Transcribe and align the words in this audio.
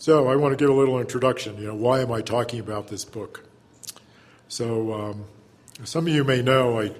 So 0.00 0.28
I 0.28 0.36
want 0.36 0.56
to 0.56 0.56
give 0.56 0.70
a 0.70 0.78
little 0.78 1.00
introduction. 1.00 1.58
You 1.58 1.66
know, 1.68 1.74
why 1.74 1.98
am 1.98 2.12
I 2.12 2.20
talking 2.20 2.60
about 2.60 2.86
this 2.86 3.04
book? 3.04 3.42
So 4.46 4.94
um, 4.94 5.24
some 5.82 6.06
of 6.06 6.14
you 6.14 6.22
may 6.22 6.40
know 6.40 6.80
I 6.80 6.92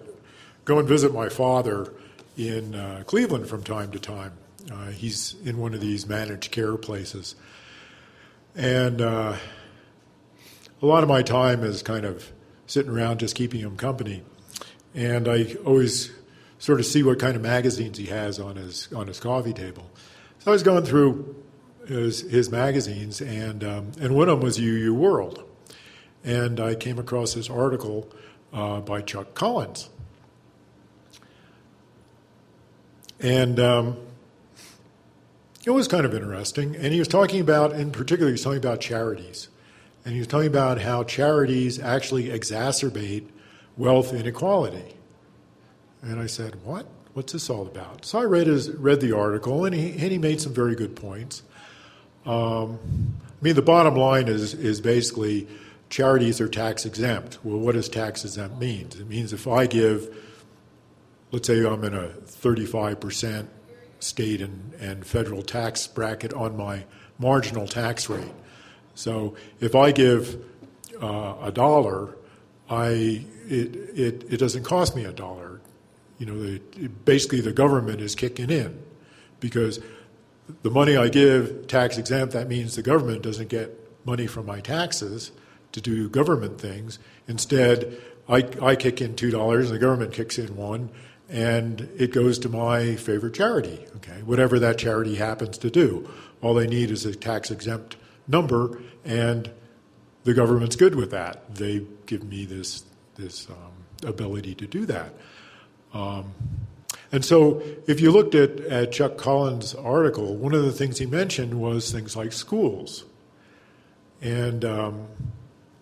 go 0.65 0.81
and 0.81 0.89
visit 0.89 1.15
my 1.15 1.29
father 1.29 1.95
in 2.37 2.75
uh, 2.75 3.05
Cleveland 3.07 3.49
from 3.49 3.63
time 3.63 3.93
to 3.93 4.01
time. 4.01 4.33
Uh, 4.69 4.87
he's 4.89 5.37
in 5.45 5.59
one 5.59 5.75
of 5.75 5.81
these 5.81 6.09
managed 6.09 6.51
care 6.51 6.77
places, 6.77 7.37
and 8.57 9.01
uh, 9.01 9.37
a 10.83 10.87
lot 10.87 11.05
of 11.05 11.09
my 11.09 11.23
time 11.23 11.63
is 11.63 11.85
kind 11.85 12.05
of 12.05 12.33
sitting 12.67 12.91
around 12.91 13.21
just 13.21 13.37
keeping 13.37 13.61
him 13.61 13.77
company. 13.77 14.25
And 14.93 15.29
I 15.29 15.55
always 15.65 16.11
sort 16.59 16.81
of 16.81 16.87
see 16.87 17.05
what 17.05 17.21
kind 17.21 17.37
of 17.37 17.43
magazines 17.43 17.97
he 17.97 18.07
has 18.07 18.41
on 18.41 18.57
his 18.57 18.93
on 18.93 19.07
his 19.07 19.21
coffee 19.21 19.53
table. 19.53 19.89
So 20.41 20.51
I 20.51 20.53
was 20.53 20.65
going 20.65 20.85
through 20.85 21.45
his, 21.89 22.21
his 22.21 22.51
magazines, 22.51 23.21
and 23.21 23.65
um, 23.65 23.93
and 24.01 24.15
one 24.15 24.29
of 24.29 24.39
them 24.39 24.45
was 24.45 24.59
UU 24.59 24.95
World, 24.95 25.43
and 26.23 26.61
I 26.61 26.75
came 26.75 26.99
across 26.99 27.35
this 27.35 27.49
article 27.49 28.09
uh, 28.53 28.81
by 28.81 29.01
Chuck 29.01 29.35
Collins, 29.35 29.89
and 33.21 33.59
um, 33.59 33.97
it 35.65 35.71
was 35.71 35.89
kind 35.89 36.05
of 36.05 36.15
interesting. 36.15 36.77
And 36.77 36.93
he 36.93 36.99
was 36.99 37.09
talking 37.09 37.41
about, 37.41 37.73
in 37.73 37.91
particular, 37.91 38.29
he 38.29 38.33
was 38.33 38.43
talking 38.43 38.59
about 38.59 38.81
charities, 38.81 39.49
and 40.05 40.13
he 40.13 40.21
was 40.21 40.29
talking 40.29 40.49
about 40.49 40.81
how 40.81 41.05
charities 41.05 41.81
actually 41.81 42.25
exacerbate 42.25 43.29
wealth 43.77 44.13
inequality. 44.13 44.95
And 46.03 46.21
I 46.21 46.27
said, 46.27 46.65
"What? 46.65 46.87
What's 47.15 47.33
this 47.33 47.49
all 47.49 47.67
about?" 47.67 48.05
So 48.05 48.19
I 48.19 48.25
read 48.25 48.47
his 48.47 48.71
read 48.71 49.01
the 49.01 49.17
article, 49.17 49.65
and 49.65 49.75
he 49.75 49.93
and 49.93 50.13
he 50.13 50.19
made 50.19 50.41
some 50.41 50.53
very 50.53 50.75
good 50.75 50.95
points. 50.95 51.43
Um, 52.29 52.79
I 53.41 53.45
mean, 53.45 53.55
the 53.55 53.63
bottom 53.63 53.97
line 53.97 54.29
is 54.29 54.53
is 54.55 54.81
basically 54.81 55.49
charities 55.89 56.41
are 56.41 56.49
tax 56.49 56.85
exempt. 56.85 57.39
Well, 57.43 57.59
what 57.59 57.75
does 57.75 57.89
tax 57.89 58.25
exempt 58.25 58.59
mean? 58.59 58.89
It 58.89 59.09
means 59.09 59.33
if 59.33 59.49
I 59.49 59.67
give, 59.67 60.15
let's 61.33 61.47
say 61.47 61.65
I'm 61.65 61.83
in 61.83 61.95
a 61.95 62.09
35% 62.09 63.47
state 64.01 64.43
and, 64.43 64.75
and 64.75 65.07
federal 65.07 65.43
tax 65.43 65.87
bracket 65.87 66.35
on 66.35 66.57
my 66.57 66.85
marginal 67.19 67.67
tax 67.67 68.09
rate. 68.11 68.33
So 68.95 69.35
if 69.61 69.75
I 69.75 69.93
give 69.93 70.45
uh, 71.03 71.37
a 71.43 71.51
dollar, 71.51 72.15
I 72.69 73.25
it, 73.49 73.75
it 73.99 74.25
it 74.29 74.37
doesn't 74.37 74.65
cost 74.65 74.95
me 74.95 75.05
a 75.05 75.13
dollar. 75.13 75.61
You 76.19 76.27
know, 76.27 76.89
basically 77.07 77.41
the 77.41 77.53
government 77.53 78.03
is 78.03 78.15
kicking 78.15 78.51
in 78.51 78.79
because 79.41 79.81
the 80.63 80.71
money 80.71 80.97
I 80.97 81.09
give 81.09 81.67
tax 81.67 81.99
exempt, 81.99 82.33
that 82.33 82.49
means 82.49 82.75
the 82.75 82.83
government 82.83 83.23
doesn't 83.23 83.49
get 83.49 83.75
money 84.05 84.27
from 84.27 84.47
my 84.47 84.61
taxes 84.61 85.33
to 85.73 85.81
do 85.81 86.09
government 86.09 86.61
things. 86.61 86.99
Instead, 87.27 88.01
I, 88.29 88.49
I 88.61 88.77
kick 88.77 89.01
in 89.01 89.15
$2 89.15 89.61
and 89.61 89.69
the 89.69 89.79
government 89.79 90.13
kicks 90.13 90.39
in 90.39 90.57
one, 90.57 90.91
and 91.29 91.89
it 91.97 92.13
goes 92.13 92.39
to 92.41 92.49
my 92.49 92.97
favorite 92.97 93.35
charity, 93.35 93.87
okay, 93.97 94.23
whatever 94.23 94.59
that 94.59 94.79
charity 94.79 95.17
happens 95.17 95.59
to 95.59 95.71
do. 95.71 96.09
All 96.41 96.55
they 96.55 96.67
need 96.67 96.91
is 96.91 97.05
a 97.05 97.15
tax 97.15 97.51
exempt 97.51 97.97
number, 98.27 98.81
and 99.05 99.51
the 100.25 100.35
government's 100.35 100.77
good 100.77 100.95
with 100.95 101.11
that. 101.11 101.55
They 101.55 101.85
give 102.07 102.25
me 102.25 102.45
this, 102.45 102.85
this 103.17 103.49
um, 103.51 104.09
ability 104.09 104.55
to 104.57 104.67
do 104.67 104.87
that. 104.87 105.13
Um, 105.93 106.33
and 107.11 107.25
so, 107.25 107.63
if 107.87 108.01
you 108.01 108.11
looked 108.11 108.35
at, 108.35 108.61
at 108.61 108.93
Chuck 108.93 109.17
Collins' 109.17 109.75
article, 109.75 110.37
one 110.37 110.55
of 110.55 110.63
the 110.63 110.73
things 110.73 110.99
he 110.99 111.07
mentioned 111.07 111.55
was 111.55 111.91
things 111.91 112.15
like 112.15 112.33
schools. 112.33 113.05
And, 114.21 114.65
um, 114.65 115.07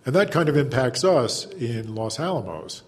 and 0.04 0.14
that 0.14 0.30
kind 0.30 0.48
of 0.48 0.56
impacts 0.56 1.02
us 1.02 1.46
in 1.46 1.94
Los 1.94 2.20
Alamos 2.20 2.82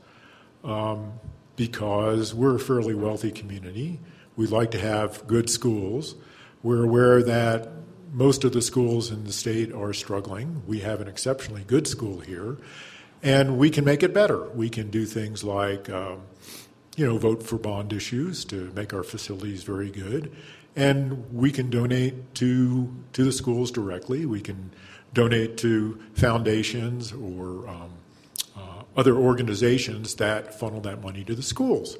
um, 0.62 1.14
because 1.56 2.32
we're 2.32 2.56
a 2.56 2.60
fairly 2.60 2.94
wealthy 2.94 3.32
community. 3.32 3.98
We 4.36 4.46
like 4.46 4.70
to 4.70 4.78
have 4.78 5.26
good 5.26 5.50
schools. 5.50 6.14
We're 6.62 6.84
aware 6.84 7.22
that 7.24 7.68
most 8.12 8.44
of 8.44 8.52
the 8.52 8.62
schools 8.62 9.10
in 9.10 9.24
the 9.24 9.32
state 9.32 9.72
are 9.72 9.92
struggling. 9.92 10.62
We 10.66 10.80
have 10.80 11.00
an 11.00 11.08
exceptionally 11.08 11.64
good 11.66 11.88
school 11.88 12.20
here, 12.20 12.56
and 13.22 13.58
we 13.58 13.70
can 13.70 13.84
make 13.84 14.02
it 14.02 14.14
better. 14.14 14.48
We 14.50 14.70
can 14.70 14.90
do 14.90 15.06
things 15.06 15.42
like 15.42 15.90
um, 15.90 16.20
you 16.98 17.06
know, 17.06 17.16
vote 17.16 17.44
for 17.44 17.56
bond 17.56 17.92
issues 17.92 18.44
to 18.44 18.72
make 18.74 18.92
our 18.92 19.04
facilities 19.04 19.62
very 19.62 19.88
good. 19.88 20.32
And 20.74 21.32
we 21.32 21.52
can 21.52 21.70
donate 21.70 22.34
to, 22.34 22.92
to 23.12 23.24
the 23.24 23.30
schools 23.30 23.70
directly. 23.70 24.26
We 24.26 24.40
can 24.40 24.72
donate 25.14 25.56
to 25.58 26.00
foundations 26.14 27.12
or 27.12 27.68
um, 27.68 27.90
uh, 28.56 28.82
other 28.96 29.14
organizations 29.14 30.16
that 30.16 30.58
funnel 30.58 30.80
that 30.80 31.00
money 31.00 31.22
to 31.22 31.36
the 31.36 31.42
schools. 31.42 31.96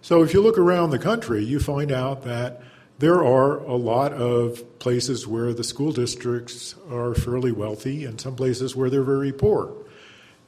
So 0.00 0.24
if 0.24 0.34
you 0.34 0.42
look 0.42 0.58
around 0.58 0.90
the 0.90 0.98
country, 0.98 1.44
you 1.44 1.60
find 1.60 1.92
out 1.92 2.24
that 2.24 2.62
there 2.98 3.24
are 3.24 3.58
a 3.58 3.76
lot 3.76 4.12
of 4.12 4.78
places 4.80 5.24
where 5.24 5.54
the 5.54 5.62
school 5.62 5.92
districts 5.92 6.74
are 6.90 7.14
fairly 7.14 7.52
wealthy 7.52 8.04
and 8.04 8.20
some 8.20 8.34
places 8.34 8.74
where 8.74 8.90
they're 8.90 9.04
very 9.04 9.32
poor. 9.32 9.72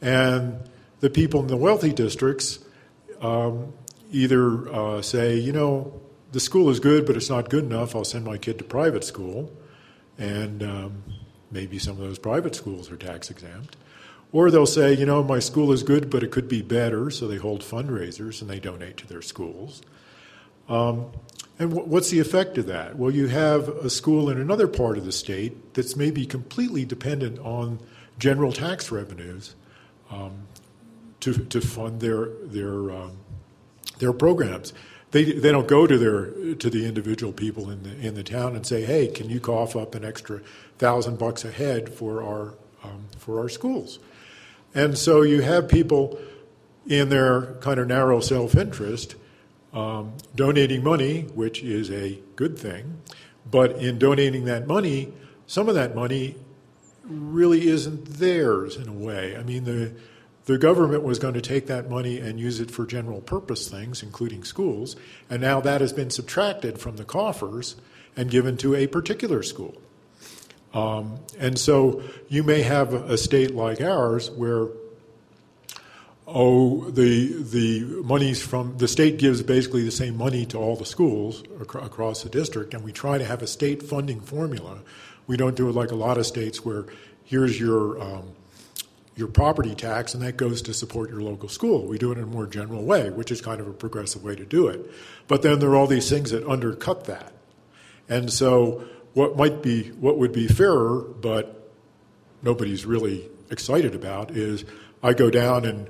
And 0.03 0.69
the 0.99 1.11
people 1.11 1.43
in 1.43 1.47
the 1.47 1.57
wealthy 1.57 1.93
districts 1.93 2.59
um, 3.21 3.73
either 4.15 4.69
uh, 4.73 5.03
say, 5.03 5.37
you 5.37 5.53
know, 5.53 6.01
the 6.33 6.41
school 6.41 6.71
is 6.71 6.81
good, 6.81 7.05
but 7.07 7.17
it's 7.17 7.29
not 7.29 7.51
good 7.51 7.65
enough. 7.65 7.95
I'll 7.95 8.05
send 8.05 8.25
my 8.25 8.39
kid 8.39 8.59
to 8.59 8.65
private 8.65 9.05
school, 9.05 9.53
and 10.19 10.63
um, 10.63 11.05
maybe 11.51 11.79
some 11.79 11.93
of 11.93 11.99
those 11.99 12.19
private 12.19 12.55
schools 12.55 12.91
are 12.91 12.97
tax 12.97 13.31
exempt. 13.31 13.77
Or 14.33 14.51
they'll 14.51 14.67
say, 14.67 14.95
you 14.95 15.07
know, 15.07 15.23
my 15.23 15.39
school 15.39 15.71
is 15.73 15.83
good, 15.83 16.11
but 16.11 16.23
it 16.23 16.31
could 16.31 16.49
be 16.49 16.63
better, 16.63 17.11
so 17.11 17.29
they 17.29 17.37
hold 17.37 17.63
fundraisers 17.63 18.41
and 18.41 18.51
they 18.51 18.59
donate 18.59 18.97
to 18.99 19.07
their 19.07 19.23
schools. 19.23 19.83
Um, 20.69 21.13
and 21.59 21.71
w- 21.71 21.89
what's 21.89 22.11
the 22.11 22.19
effect 22.19 22.59
of 22.59 22.67
that? 22.67 22.97
Well, 22.97 23.13
you 23.13 23.29
have 23.29 23.69
a 23.69 23.91
school 23.91 24.29
in 24.31 24.41
another 24.41 24.67
part 24.67 24.99
of 24.99 25.05
the 25.05 25.13
state 25.13 25.75
that's 25.75 25.95
maybe 25.95 26.27
completely 26.27 26.85
dependent 26.85 27.39
on 27.39 27.79
general 28.19 28.53
tax 28.53 28.91
revenues 28.91 29.55
um, 30.11 30.49
to, 31.21 31.33
to 31.33 31.61
fund 31.61 32.01
their, 32.01 32.27
their 32.43 32.91
um, 32.91 33.13
their 33.99 34.13
programs. 34.13 34.73
They, 35.11 35.25
they 35.25 35.53
don't 35.53 35.69
go 35.69 35.87
to 35.87 35.97
their 35.97 36.55
to 36.57 36.71
the 36.71 36.87
individual 36.87 37.33
people 37.33 37.71
in 37.71 37.85
the 37.85 37.97
in 38.07 38.15
the 38.15 38.25
town 38.25 38.57
and 38.57 38.67
say, 38.67 38.85
hey, 38.85 39.07
can 39.07 39.31
you 39.31 39.39
cough 39.39 39.77
up 39.77 39.95
an 39.95 40.05
extra 40.05 40.41
thousand 40.79 41.19
bucks 41.19 41.45
a 41.45 41.53
head 41.53 41.89
for 41.93 42.23
our 42.23 42.55
um, 42.83 43.07
for 43.19 43.39
our 43.39 43.49
schools? 43.49 44.01
And 44.75 44.99
so 44.99 45.23
you 45.23 45.43
have 45.43 45.69
people 45.69 46.19
in 46.87 47.09
their 47.09 47.55
kind 47.61 47.79
of 47.79 47.87
narrow 47.87 48.21
self 48.21 48.57
interest 48.57 49.15
um, 49.73 50.15
donating 50.35 50.83
money, 50.83 51.23
which 51.35 51.63
is 51.63 51.91
a 51.91 52.19
good 52.37 52.59
thing, 52.59 53.01
but 53.49 53.73
in 53.73 53.99
donating 53.99 54.45
that 54.47 54.67
money, 54.67 55.13
some 55.47 55.69
of 55.69 55.75
that 55.75 55.95
money 55.95 56.37
really 57.05 57.69
isn't 57.69 58.05
theirs 58.05 58.77
in 58.77 58.89
a 58.89 58.93
way. 58.93 59.37
I 59.37 59.43
mean 59.43 59.65
the 59.65 59.93
the 60.47 60.59
government 60.59 61.03
was 61.03 61.19
going 61.19 61.35
to 61.35 61.41
take 61.41 61.67
that 61.67 61.89
money 61.89 62.19
and 62.19 62.39
use 62.39 62.61
it 62.61 62.71
for 62.71 62.85
general 62.87 63.21
purpose 63.21 63.69
things, 63.69 64.03
including 64.03 64.45
schools, 64.45 64.97
and 65.31 65.41
now 65.41 65.61
that 65.61 65.81
has 65.81 65.93
been 65.93 66.11
subtracted 66.11 66.79
from 66.79 66.97
the 66.97 67.05
coffers 67.05 67.77
and 68.17 68.31
given 68.31 68.57
to 68.59 68.75
a 68.75 68.87
particular 68.87 69.43
school. 69.43 69.75
Um, 70.75 71.21
and 71.39 71.59
so 71.59 72.03
you 72.29 72.43
may 72.43 72.63
have 72.63 72.93
a 72.93 73.17
state 73.17 73.55
like 73.55 73.81
ours 73.81 74.31
where 74.31 74.69
oh 76.27 76.91
the 76.91 77.43
the 77.43 77.81
monies 78.03 78.43
from 78.43 78.77
the 78.79 78.89
state 78.89 79.19
gives 79.19 79.43
basically 79.43 79.85
the 79.85 79.91
same 79.91 80.17
money 80.17 80.47
to 80.47 80.59
all 80.59 80.75
the 80.75 80.87
schools 80.87 81.43
ac- 81.61 81.79
across 81.83 82.23
the 82.23 82.31
district 82.31 82.73
and 82.73 82.83
we 82.83 82.91
try 82.93 83.19
to 83.19 83.25
have 83.25 83.43
a 83.43 83.47
state 83.47 83.83
funding 83.83 84.21
formula 84.23 84.81
we 85.27 85.37
don't 85.37 85.55
do 85.55 85.69
it 85.69 85.75
like 85.75 85.91
a 85.91 85.95
lot 85.95 86.17
of 86.17 86.25
states 86.25 86.65
where 86.65 86.87
here's 87.25 87.61
your 87.61 88.01
um, 88.01 88.31
your 89.17 89.29
property 89.29 89.75
tax, 89.75 90.15
and 90.15 90.23
that 90.23 90.37
goes 90.37 90.61
to 90.63 90.75
support 90.75 91.11
your 91.11 91.23
local 91.23 91.49
school. 91.49 91.87
We 91.87 91.99
do 91.99 92.11
it 92.11 92.19
in 92.19 92.25
a 92.25 92.27
more 92.27 92.47
general 92.47 92.85
way, 92.85 93.11
which 93.11 93.31
is 93.31 93.41
kind 93.41 93.61
of 93.61 93.69
a 93.69 93.73
progressive 93.73 94.25
way 94.25 94.35
to 94.35 94.45
do 94.45 94.67
it. 94.69 94.91
But 95.29 95.43
then 95.43 95.61
there 95.61 95.71
are 95.71 95.77
all 95.77 95.87
these 95.87 96.11
things 96.11 96.31
that 96.33 96.47
undercut 96.47 97.05
that. 97.05 97.33
And 98.09 98.33
so, 98.33 98.85
what 99.15 99.37
might 99.37 99.63
be, 99.63 99.91
what 99.93 100.19
would 100.19 100.33
be 100.33 100.49
fairer, 100.49 101.01
but 101.01 101.71
nobody's 102.43 102.85
really 102.85 103.29
excited 103.51 103.95
about, 103.95 104.33
is 104.33 104.65
I 105.03 105.13
go 105.13 105.31
down 105.31 105.65
and 105.65 105.89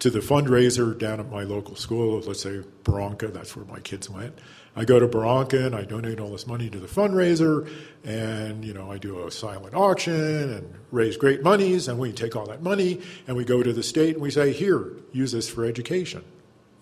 to 0.00 0.10
the 0.10 0.18
fundraiser 0.18 0.96
down 0.98 1.20
at 1.20 1.30
my 1.30 1.42
local 1.42 1.74
school, 1.74 2.20
let's 2.20 2.42
say 2.42 2.62
Barranca, 2.84 3.28
that's 3.28 3.56
where 3.56 3.64
my 3.64 3.80
kids 3.80 4.10
went. 4.10 4.38
I 4.78 4.84
go 4.84 5.00
to 5.00 5.08
Barranca 5.08 5.64
and 5.64 5.74
I 5.74 5.84
donate 5.84 6.20
all 6.20 6.30
this 6.30 6.46
money 6.46 6.68
to 6.68 6.78
the 6.78 6.86
fundraiser, 6.86 7.66
and 8.04 8.62
you 8.62 8.74
know 8.74 8.92
I 8.92 8.98
do 8.98 9.26
a 9.26 9.30
silent 9.30 9.74
auction 9.74 10.52
and 10.52 10.74
raise 10.92 11.16
great 11.16 11.42
monies, 11.42 11.88
and 11.88 11.98
we 11.98 12.12
take 12.12 12.36
all 12.36 12.46
that 12.46 12.62
money 12.62 13.00
and 13.26 13.36
we 13.36 13.44
go 13.44 13.62
to 13.62 13.72
the 13.72 13.82
state 13.82 14.14
and 14.14 14.22
we 14.22 14.30
say, 14.30 14.52
here, 14.52 14.92
use 15.12 15.32
this 15.32 15.48
for 15.48 15.64
education. 15.64 16.22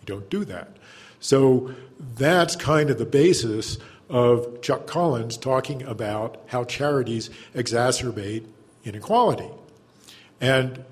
You 0.00 0.06
don't 0.06 0.28
do 0.28 0.44
that. 0.46 0.76
So 1.20 1.72
that's 2.16 2.56
kind 2.56 2.90
of 2.90 2.98
the 2.98 3.06
basis 3.06 3.78
of 4.10 4.60
Chuck 4.60 4.86
Collins 4.86 5.36
talking 5.36 5.82
about 5.84 6.42
how 6.46 6.64
charities 6.64 7.30
exacerbate 7.54 8.44
inequality. 8.84 9.48
And 10.40 10.84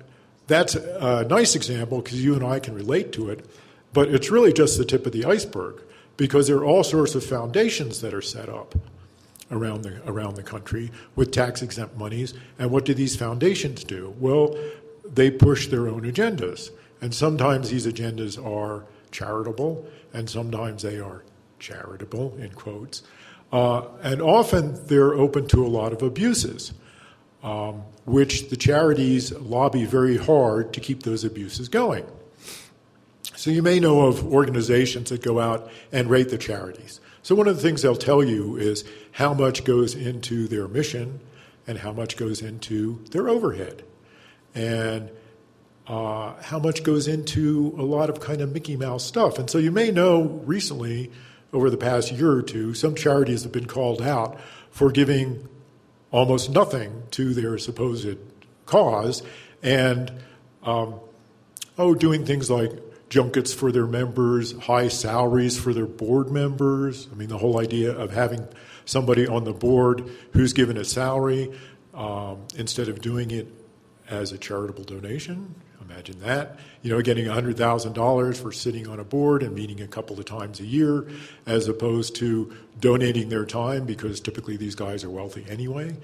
that's 0.47 0.75
a 0.75 1.25
nice 1.25 1.55
example 1.55 2.01
because 2.01 2.23
you 2.23 2.33
and 2.33 2.43
I 2.43 2.59
can 2.59 2.73
relate 2.73 3.11
to 3.13 3.29
it, 3.29 3.45
but 3.91 4.09
it's 4.09 4.31
really 4.31 4.53
just 4.53 4.77
the 4.77 4.85
tip 4.85 5.05
of 5.05 5.11
the 5.11 5.25
iceberg 5.25 5.81
because 6.17 6.47
there 6.47 6.57
are 6.57 6.65
all 6.65 6.83
sorts 6.83 7.15
of 7.15 7.23
foundations 7.23 8.01
that 8.01 8.13
are 8.13 8.21
set 8.21 8.49
up 8.49 8.75
around 9.51 9.83
the, 9.83 10.01
around 10.09 10.35
the 10.35 10.43
country 10.43 10.91
with 11.15 11.31
tax 11.31 11.61
exempt 11.61 11.97
monies. 11.97 12.33
And 12.59 12.71
what 12.71 12.85
do 12.85 12.93
these 12.93 13.15
foundations 13.15 13.83
do? 13.83 14.15
Well, 14.19 14.55
they 15.05 15.31
push 15.31 15.67
their 15.67 15.87
own 15.87 16.01
agendas. 16.01 16.71
And 17.01 17.13
sometimes 17.13 17.69
these 17.69 17.85
agendas 17.85 18.43
are 18.43 18.85
charitable, 19.11 19.85
and 20.13 20.29
sometimes 20.29 20.83
they 20.83 20.99
are 20.99 21.23
charitable, 21.59 22.35
in 22.37 22.49
quotes. 22.51 23.03
Uh, 23.51 23.87
and 24.01 24.21
often 24.21 24.85
they're 24.87 25.13
open 25.13 25.47
to 25.47 25.65
a 25.65 25.67
lot 25.67 25.93
of 25.93 26.01
abuses, 26.01 26.73
um, 27.43 27.83
which 28.05 28.49
the 28.49 28.57
charities 28.57 29.31
lobby 29.33 29.85
very 29.85 30.17
hard 30.17 30.73
to 30.73 30.79
keep 30.79 31.03
those 31.03 31.23
abuses 31.23 31.69
going. 31.69 32.05
So 33.43 33.51
you 33.51 33.61
may 33.61 33.77
know 33.77 34.03
of 34.03 34.25
organizations 34.31 35.09
that 35.09 35.21
go 35.21 35.37
out 35.37 35.69
and 35.91 36.09
rate 36.09 36.29
the 36.29 36.37
charities. 36.37 37.01
So 37.23 37.35
one 37.35 37.49
of 37.49 37.57
the 37.57 37.61
things 37.61 37.81
they'll 37.81 37.93
tell 37.93 38.23
you 38.23 38.55
is 38.55 38.85
how 39.11 39.33
much 39.33 39.65
goes 39.65 39.95
into 39.95 40.47
their 40.47 40.69
mission 40.69 41.19
and 41.67 41.77
how 41.77 41.91
much 41.91 42.15
goes 42.15 42.41
into 42.41 43.03
their 43.11 43.27
overhead. 43.27 43.83
And 44.55 45.11
uh, 45.87 46.41
how 46.41 46.57
much 46.57 46.83
goes 46.83 47.09
into 47.09 47.75
a 47.77 47.81
lot 47.81 48.09
of 48.09 48.21
kind 48.21 48.39
of 48.39 48.53
Mickey 48.53 48.77
Mouse 48.77 49.03
stuff. 49.03 49.37
And 49.37 49.49
so 49.49 49.57
you 49.57 49.71
may 49.71 49.91
know 49.91 50.21
recently, 50.45 51.11
over 51.51 51.69
the 51.69 51.75
past 51.75 52.13
year 52.13 52.31
or 52.31 52.43
two, 52.43 52.73
some 52.73 52.95
charities 52.95 53.43
have 53.43 53.51
been 53.51 53.67
called 53.67 54.01
out 54.01 54.39
for 54.71 54.89
giving 54.89 55.49
almost 56.11 56.49
nothing 56.49 57.03
to 57.11 57.33
their 57.33 57.57
supposed 57.57 58.17
cause 58.65 59.21
and, 59.61 60.13
um, 60.63 61.01
oh, 61.77 61.93
doing 61.93 62.25
things 62.25 62.49
like 62.49 62.71
junkets 63.13 63.53
for 63.53 63.71
their 63.71 63.85
members, 63.85 64.53
high 64.53 64.87
salaries 64.87 65.59
for 65.59 65.73
their 65.73 65.85
board 65.85 66.31
members. 66.31 67.07
I 67.11 67.15
mean, 67.15 67.29
the 67.29 67.37
whole 67.37 67.59
idea 67.59 67.91
of 67.91 68.11
having 68.11 68.47
somebody 68.85 69.27
on 69.27 69.43
the 69.43 69.53
board 69.53 70.09
who's 70.31 70.53
given 70.53 70.77
a 70.77 70.83
salary 70.83 71.51
um, 71.93 72.45
instead 72.55 72.89
of 72.89 73.01
doing 73.01 73.31
it 73.31 73.47
as 74.09 74.31
a 74.31 74.37
charitable 74.37 74.83
donation 74.83 75.55
Imagine 75.93 76.19
that. 76.21 76.59
You 76.81 76.91
know, 76.91 77.01
getting 77.01 77.25
$100,000 77.25 78.41
for 78.41 78.51
sitting 78.51 78.87
on 78.87 78.99
a 78.99 79.03
board 79.03 79.43
and 79.43 79.53
meeting 79.53 79.81
a 79.81 79.87
couple 79.87 80.17
of 80.17 80.25
times 80.25 80.59
a 80.59 80.65
year, 80.65 81.07
as 81.45 81.67
opposed 81.67 82.15
to 82.17 82.55
donating 82.79 83.29
their 83.29 83.45
time 83.45 83.85
because 83.85 84.19
typically 84.19 84.57
these 84.57 84.75
guys 84.75 85.03
are 85.03 85.09
wealthy 85.09 85.45
anyway. 85.47 85.95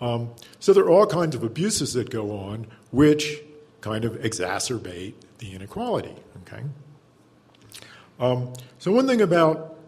Um, 0.00 0.30
so 0.58 0.72
there 0.72 0.84
are 0.84 0.90
all 0.90 1.06
kinds 1.06 1.34
of 1.34 1.42
abuses 1.42 1.92
that 1.94 2.10
go 2.10 2.36
on 2.36 2.66
which 2.90 3.40
kind 3.80 4.04
of 4.04 4.14
exacerbate 4.14 5.14
the 5.38 5.54
inequality. 5.54 6.14
Okay. 6.42 6.62
Um, 8.18 8.52
so 8.78 8.92
one 8.92 9.06
thing 9.06 9.20
about 9.20 9.78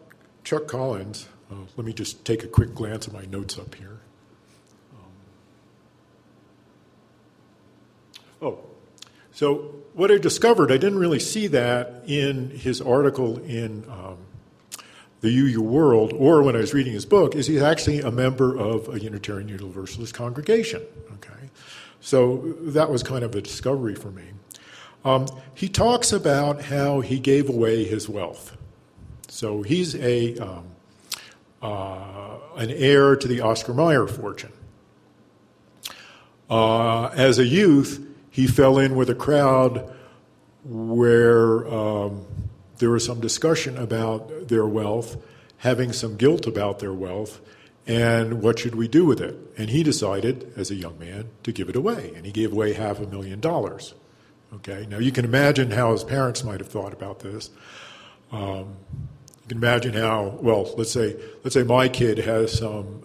Chuck 0.45 0.67
Collins, 0.67 1.29
uh, 1.50 1.55
let 1.77 1.87
me 1.87 1.93
just 1.93 2.25
take 2.25 2.45
a 2.45 2.49
quick 2.49 2.75
glance 2.75 3.09
at 3.09 3.15
my 3.15 3.25
notes 3.27 3.59
up 3.59 3.75
here. 3.75 4.00
Um, 4.93 5.11
oh, 8.43 8.59
so, 9.39 9.73
what 9.95 10.11
I 10.11 10.19
discovered, 10.19 10.73
I 10.73 10.79
didn't 10.79 10.99
really 10.99 11.21
see 11.21 11.47
that 11.47 12.03
in 12.09 12.50
his 12.50 12.81
article 12.81 13.39
in 13.39 13.85
um, 13.89 14.17
the 15.21 15.29
UU 15.29 15.62
World 15.62 16.12
or 16.12 16.43
when 16.43 16.56
I 16.56 16.59
was 16.59 16.75
reading 16.75 16.93
his 16.93 17.06
book, 17.06 17.37
is 17.37 17.47
he's 17.47 17.62
actually 17.62 18.00
a 18.00 18.11
member 18.11 18.59
of 18.59 18.89
a 18.89 18.99
Unitarian 18.99 19.49
Universalist 19.49 20.12
congregation. 20.12 20.83
Okay, 21.15 21.50
so 22.00 22.56
that 22.62 22.91
was 22.91 23.05
kind 23.05 23.23
of 23.23 23.33
a 23.37 23.41
discovery 23.41 23.95
for 23.95 24.11
me. 24.11 24.25
Um, 25.05 25.27
he 25.55 25.69
talks 25.69 26.12
about 26.12 26.62
how 26.62 27.00
he 27.00 27.19
gave 27.19 27.49
away 27.49 27.85
his 27.85 28.09
wealth. 28.09 28.56
So 29.29 29.62
he's 29.62 29.95
a 29.95 30.37
um, 30.39 30.65
uh, 31.62 32.39
an 32.56 32.71
heir 32.71 33.17
to 33.17 33.29
the 33.29 33.41
Oscar 33.41 33.75
Mayer 33.75 34.06
fortune. 34.06 34.53
Uh, 36.50 37.06
as 37.09 37.39
a 37.39 37.47
youth, 37.47 38.05
he 38.31 38.47
fell 38.47 38.79
in 38.79 38.97
with 38.97 39.11
a 39.11 39.15
crowd 39.15 39.93
where 40.65 41.67
um, 41.69 42.25
there 42.79 42.91
was 42.91 43.05
some 43.05 43.21
discussion 43.21 43.77
about 43.77 44.49
their 44.49 44.67
wealth, 44.67 45.17
having 45.59 45.93
some 45.93 46.17
guilt 46.17 46.47
about 46.47 46.79
their 46.79 46.93
wealth, 46.93 47.41
and 47.87 48.43
what 48.43 48.59
should 48.59 48.75
we 48.75 48.89
do 48.89 49.05
with 49.05 49.21
it? 49.21 49.37
And 49.56 49.71
he 49.71 49.83
decided, 49.83 50.53
as 50.56 50.71
a 50.71 50.75
young 50.75 50.99
man, 50.99 51.29
to 51.43 51.53
give 51.53 51.69
it 51.69 51.77
away, 51.77 52.12
and 52.15 52.25
he 52.25 52.33
gave 52.33 52.53
away 52.53 52.73
half 52.73 53.00
a 53.00 53.06
million 53.06 53.41
dollars. 53.41 53.95
Okay, 54.55 54.87
now 54.89 54.99
you 54.99 55.12
can 55.12 55.25
imagine 55.25 55.71
how 55.71 55.93
his 55.93 56.05
parents 56.05 56.43
might 56.43 56.61
have 56.61 56.69
thought 56.69 56.93
about 56.93 57.21
this. 57.21 57.50
Um, 58.33 58.77
you 58.91 59.49
can 59.49 59.59
imagine 59.59 59.93
how, 59.95 60.39
well, 60.41 60.73
let's 60.77 60.91
say, 60.91 61.17
let's 61.45 61.55
say 61.55 61.62
my 61.62 61.89
kid 61.89 62.19
has 62.19 62.59
some 62.59 63.03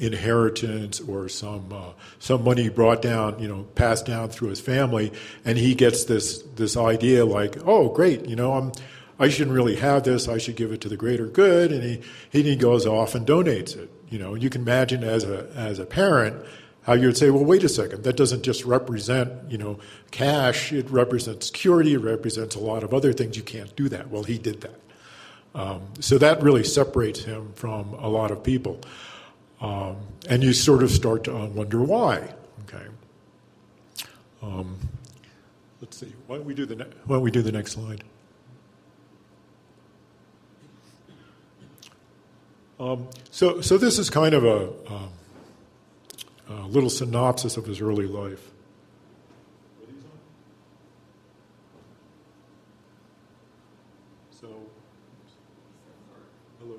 inheritance 0.00 1.00
or 1.00 1.28
some 1.28 1.66
uh, 1.72 1.92
some 2.18 2.42
money 2.42 2.68
brought 2.68 3.02
down, 3.02 3.38
you 3.38 3.48
know, 3.48 3.64
passed 3.74 4.06
down 4.06 4.30
through 4.30 4.48
his 4.48 4.60
family, 4.60 5.12
and 5.44 5.56
he 5.58 5.74
gets 5.74 6.04
this 6.04 6.42
this 6.56 6.76
idea 6.76 7.24
like, 7.24 7.56
oh, 7.66 7.88
great, 7.88 8.26
you 8.26 8.36
know, 8.36 8.52
I'm. 8.54 8.72
I 9.18 9.28
shouldn't 9.28 9.54
really 9.54 9.76
have 9.76 10.04
this. 10.04 10.28
I 10.28 10.38
should 10.38 10.56
give 10.56 10.72
it 10.72 10.80
to 10.80 10.88
the 10.88 10.96
greater 10.96 11.26
good, 11.26 11.72
and 11.72 11.82
he, 11.82 12.00
he 12.30 12.56
goes 12.56 12.86
off 12.86 13.14
and 13.14 13.26
donates 13.26 13.76
it. 13.76 13.90
You 14.08 14.18
know, 14.18 14.34
you 14.34 14.48
can 14.48 14.62
imagine 14.62 15.04
as 15.04 15.24
a 15.24 15.46
as 15.54 15.78
a 15.78 15.84
parent 15.84 16.42
how 16.90 16.96
you 16.96 17.06
would 17.06 17.16
say, 17.16 17.30
well, 17.30 17.44
wait 17.44 17.62
a 17.62 17.68
second, 17.68 18.02
that 18.02 18.16
doesn't 18.16 18.42
just 18.42 18.64
represent, 18.64 19.48
you 19.48 19.56
know, 19.56 19.78
cash. 20.10 20.72
It 20.72 20.90
represents 20.90 21.46
security. 21.46 21.94
It 21.94 21.98
represents 21.98 22.56
a 22.56 22.58
lot 22.58 22.82
of 22.82 22.92
other 22.92 23.12
things. 23.12 23.36
You 23.36 23.44
can't 23.44 23.76
do 23.76 23.88
that. 23.90 24.10
Well, 24.10 24.24
he 24.24 24.38
did 24.38 24.62
that. 24.62 24.80
Um, 25.54 25.82
so 26.00 26.18
that 26.18 26.42
really 26.42 26.64
separates 26.64 27.22
him 27.22 27.52
from 27.54 27.94
a 27.94 28.08
lot 28.08 28.32
of 28.32 28.42
people. 28.42 28.80
Um, 29.60 29.98
and 30.28 30.42
you 30.42 30.52
sort 30.52 30.82
of 30.82 30.90
start 30.90 31.22
to 31.24 31.32
wonder 31.32 31.80
why. 31.80 32.34
Okay. 32.64 32.86
Um, 34.42 34.76
let's 35.80 35.96
see. 35.96 36.12
Why 36.26 36.38
don't 36.38 36.44
we 36.44 36.54
do 36.54 36.66
the 36.66 36.74
ne- 36.74 36.90
Why 37.04 37.14
don't 37.14 37.22
we 37.22 37.30
do 37.30 37.42
the 37.42 37.52
next 37.52 37.70
slide? 37.70 38.02
Um, 42.80 43.06
so, 43.30 43.60
so 43.60 43.78
this 43.78 44.00
is 44.00 44.10
kind 44.10 44.34
of 44.34 44.44
a, 44.44 44.92
um, 44.92 45.10
a 46.50 46.66
little 46.66 46.90
synopsis 46.90 47.56
of 47.56 47.64
his 47.64 47.80
early 47.80 48.06
life. 48.06 48.50
So, 54.32 54.48
hello. 56.58 56.76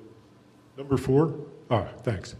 Number 0.76 0.96
four? 0.96 1.34
Ah, 1.70 1.88
thanks. 2.02 2.36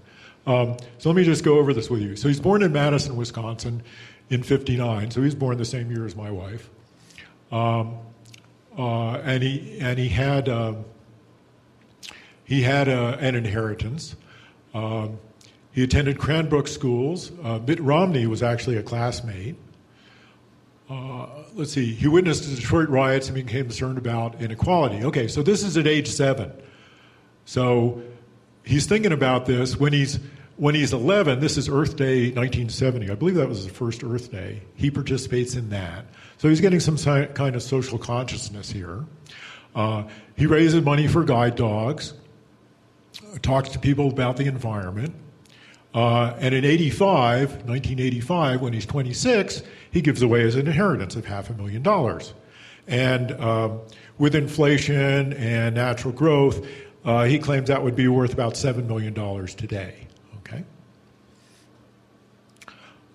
Um, 0.47 0.77
so 0.99 1.09
let 1.09 1.17
me 1.17 1.25
just 1.25 1.45
go 1.45 1.59
over 1.59 1.73
this 1.73 1.89
with 1.89 2.03
you. 2.03 2.17
So 2.17 2.29
he's 2.29 2.41
born 2.41 2.63
in 2.63 2.73
Madison, 2.73 3.17
Wisconsin 3.17 3.83
in 4.29 4.43
59. 4.43 5.11
So 5.11 5.23
he's 5.23 5.35
born 5.35 5.57
the 5.57 5.65
same 5.65 5.91
year 5.91 6.05
as 6.05 6.17
my 6.17 6.31
wife. 6.31 6.69
Um, 7.51 7.99
uh, 8.77 9.13
and, 9.19 9.43
he, 9.43 9.79
and 9.81 9.99
he 9.99 10.09
had, 10.09 10.49
um, 10.49 10.85
he 12.45 12.63
had 12.63 12.89
a, 12.89 13.19
an 13.19 13.35
inheritance. 13.35 14.17
Um, 14.75 15.19
he 15.73 15.83
attended 15.83 16.19
Cranbrook 16.19 16.69
schools. 16.69 17.33
Uh, 17.43 17.59
Mitt 17.67 17.81
Romney 17.81 18.27
was 18.27 18.43
actually 18.43 18.77
a 18.77 18.83
classmate. 18.83 19.57
Uh, 20.89 21.27
let's 21.55 21.73
see, 21.73 21.95
he 21.95 22.07
witnessed 22.07 22.49
the 22.49 22.55
Detroit 22.55 22.89
riots 22.91 23.29
and 23.29 23.35
became 23.35 23.65
concerned 23.65 23.97
about 23.97 24.41
inequality. 24.43 25.05
Okay, 25.05 25.27
so 25.27 25.43
this 25.43 25.63
is 25.63 25.77
at 25.77 25.87
age 25.87 26.09
seven. 26.09 26.53
So 27.47 28.03
he's 28.65 28.87
thinking 28.87 29.13
about 29.13 29.47
this 29.47 29.77
when 29.77 29.93
he's 29.93 30.19
when 30.57 30.75
he's 30.75 30.93
11 30.93 31.41
this 31.41 31.57
is 31.57 31.69
earth 31.69 31.97
day 31.97 32.27
1970 32.27 33.11
i 33.11 33.15
believe 33.15 33.35
that 33.35 33.49
was 33.49 33.67
the 33.67 33.73
first 33.73 34.05
earth 34.05 34.31
day 34.31 34.61
he 34.75 34.91
participates 34.91 35.55
in 35.55 35.71
that 35.71 36.05
so 36.39 36.49
he's 36.49 36.61
getting 36.61 36.81
some 36.81 36.97
kind 36.97 37.57
of 37.57 37.63
social 37.63 37.99
consciousness 37.99 38.71
here 38.71 39.05
uh, 39.75 40.05
he 40.37 40.47
raises 40.47 40.83
money 40.83 41.09
for 41.09 41.25
guide 41.25 41.57
dogs 41.57 42.15
talks 43.41 43.71
to 43.71 43.79
people 43.79 44.09
about 44.09 44.37
the 44.37 44.45
environment 44.45 45.15
uh, 45.95 46.35
and 46.39 46.55
in 46.55 46.65
85 46.65 47.51
1985 47.69 48.61
when 48.61 48.73
he's 48.73 48.87
26 48.87 49.63
he 49.91 50.01
gives 50.01 50.23
away 50.23 50.41
his 50.41 50.57
inheritance 50.57 51.17
of 51.17 51.25
half 51.25 51.51
a 51.51 51.55
million 51.55 51.83
dollars 51.83 52.35
and 52.87 53.33
um, 53.41 53.81
with 54.19 54.35
inflation 54.35 55.33
and 55.35 55.75
natural 55.75 56.13
growth 56.13 56.67
uh, 57.05 57.25
he 57.25 57.39
claims 57.39 57.69
that 57.69 57.83
would 57.83 57.97
be 57.97 58.09
worth 58.09 58.33
about 58.33 58.55
$7 58.55 58.87
million 58.87 59.15
today. 59.57 60.07
Okay? 60.39 60.65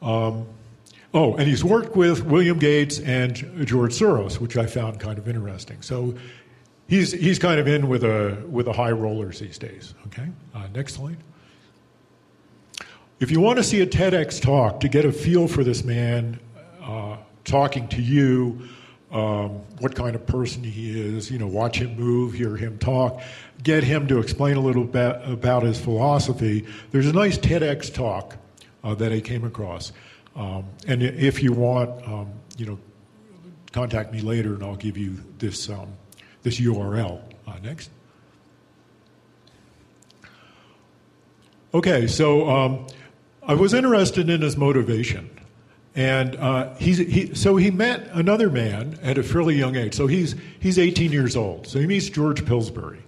Um, 0.02 0.46
oh, 1.14 1.36
and 1.36 1.48
he's 1.48 1.64
worked 1.64 1.96
with 1.96 2.26
William 2.26 2.60
Gates 2.60 3.00
and 3.00 3.36
George 3.66 3.94
Soros, 3.94 4.40
which 4.40 4.58
I 4.58 4.66
found 4.66 5.00
kind 5.00 5.18
of 5.18 5.28
interesting. 5.28 5.82
So 5.82 6.16
he's 6.88 7.12
he's 7.14 7.40
kind 7.40 7.60
of 7.60 7.68
in 7.68 7.88
with 7.88 8.04
a 8.04 8.44
with 8.50 8.66
the 8.66 8.74
high 8.74 8.92
rollers 8.92 9.40
these 9.40 9.58
days. 9.58 9.94
Okay, 10.08 10.28
uh, 10.54 10.68
next 10.74 10.96
slide. 10.96 11.18
If 13.20 13.32
you 13.32 13.40
want 13.40 13.58
to 13.58 13.64
see 13.64 13.82
a 13.82 13.88
TEDx 13.88 14.40
talk 14.40 14.80
to 14.82 14.88
get 14.88 15.04
a 15.04 15.12
feel 15.12 15.48
for 15.48 15.64
this 15.64 15.84
man 15.84 16.40
uh, 16.84 17.18
talking 17.46 17.88
to 17.88 18.02
you, 18.02 18.70
um, 19.12 19.62
what 19.80 19.96
kind 19.96 20.16
of 20.16 20.24
person 20.28 20.64
he 20.64 21.00
is, 21.00 21.32
you 21.32 21.40
know, 21.40 21.48
watch 21.48 21.80
him 21.80 21.96
move, 21.96 22.34
hear 22.34 22.56
him 22.56 22.78
talk, 22.78 23.20
get 23.64 23.84
him 23.84 24.08
to 24.10 24.20
explain 24.20 24.56
a 24.56 24.60
little 24.60 24.84
bit 24.84 25.20
about 25.24 25.64
his 25.64 25.80
philosophy. 25.80 26.68
There's 26.92 27.08
a 27.08 27.14
nice 27.14 27.40
TEDx 27.40 27.92
talk 27.92 28.38
uh, 28.84 28.94
that 28.94 29.12
I 29.12 29.20
came 29.20 29.46
across. 29.46 29.94
Um, 30.36 30.66
and 30.88 31.02
if 31.02 31.42
you 31.42 31.54
want, 31.54 32.08
um, 32.08 32.32
you 32.56 32.68
know, 32.68 32.78
contact 33.72 34.14
me 34.14 34.22
later 34.22 34.54
and 34.54 34.64
I'll 34.64 34.76
give 34.76 34.96
you 34.96 35.18
this, 35.40 35.70
um, 35.72 35.88
this 36.44 36.60
URL. 36.60 37.20
Uh, 37.48 37.54
next. 37.64 37.90
Okay, 41.74 42.08
so 42.08 42.50
um, 42.50 42.88
I 43.48 43.54
was 43.54 43.74
interested 43.74 44.30
in 44.30 44.42
his 44.42 44.58
motivation. 44.58 45.30
And 45.96 46.36
uh, 46.36 46.76
he's, 46.76 47.00
he, 47.00 47.34
so 47.34 47.56
he 47.56 47.72
met 47.72 48.08
another 48.12 48.52
man 48.52 49.00
at 49.02 49.18
a 49.18 49.24
fairly 49.24 49.56
young 49.56 49.76
age. 49.76 49.96
So 49.96 50.06
he's, 50.06 50.36
he's 50.60 50.78
18 50.78 51.12
years 51.12 51.36
old. 51.36 51.66
So 51.66 51.80
he 51.80 51.88
meets 51.88 52.08
George 52.08 52.46
Pillsbury. 52.46 53.02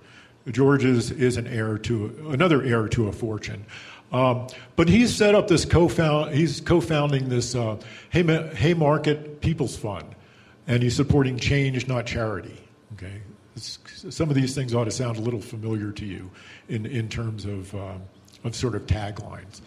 George 0.49 0.83
is, 0.83 1.11
is 1.11 1.37
an 1.37 1.45
heir 1.45 1.77
to 1.77 2.29
another 2.31 2.63
heir 2.63 2.87
to 2.87 3.07
a 3.07 3.11
fortune. 3.11 3.63
Um, 4.11 4.47
but 4.75 4.89
he's 4.89 5.15
set 5.15 5.35
up 5.35 5.47
this 5.47 5.65
co-found, 5.65 6.33
he's 6.33 6.61
co-founding 6.61 7.29
this 7.29 7.53
uh, 7.53 7.79
Haymarket 8.09 9.41
People's 9.41 9.77
Fund, 9.77 10.15
and 10.65 10.81
he's 10.81 10.95
supporting 10.95 11.37
change, 11.37 11.87
not 11.87 12.07
charity. 12.07 12.57
Okay, 12.93 13.21
some 13.55 14.29
of 14.29 14.35
these 14.35 14.55
things 14.55 14.73
ought 14.73 14.85
to 14.85 14.91
sound 14.91 15.17
a 15.17 15.21
little 15.21 15.41
familiar 15.41 15.91
to 15.91 16.05
you 16.05 16.31
in, 16.69 16.87
in 16.87 17.07
terms 17.07 17.45
of, 17.45 17.75
um, 17.75 18.01
of 18.43 18.55
sort 18.55 18.73
of 18.73 18.87
taglines. 18.87 19.61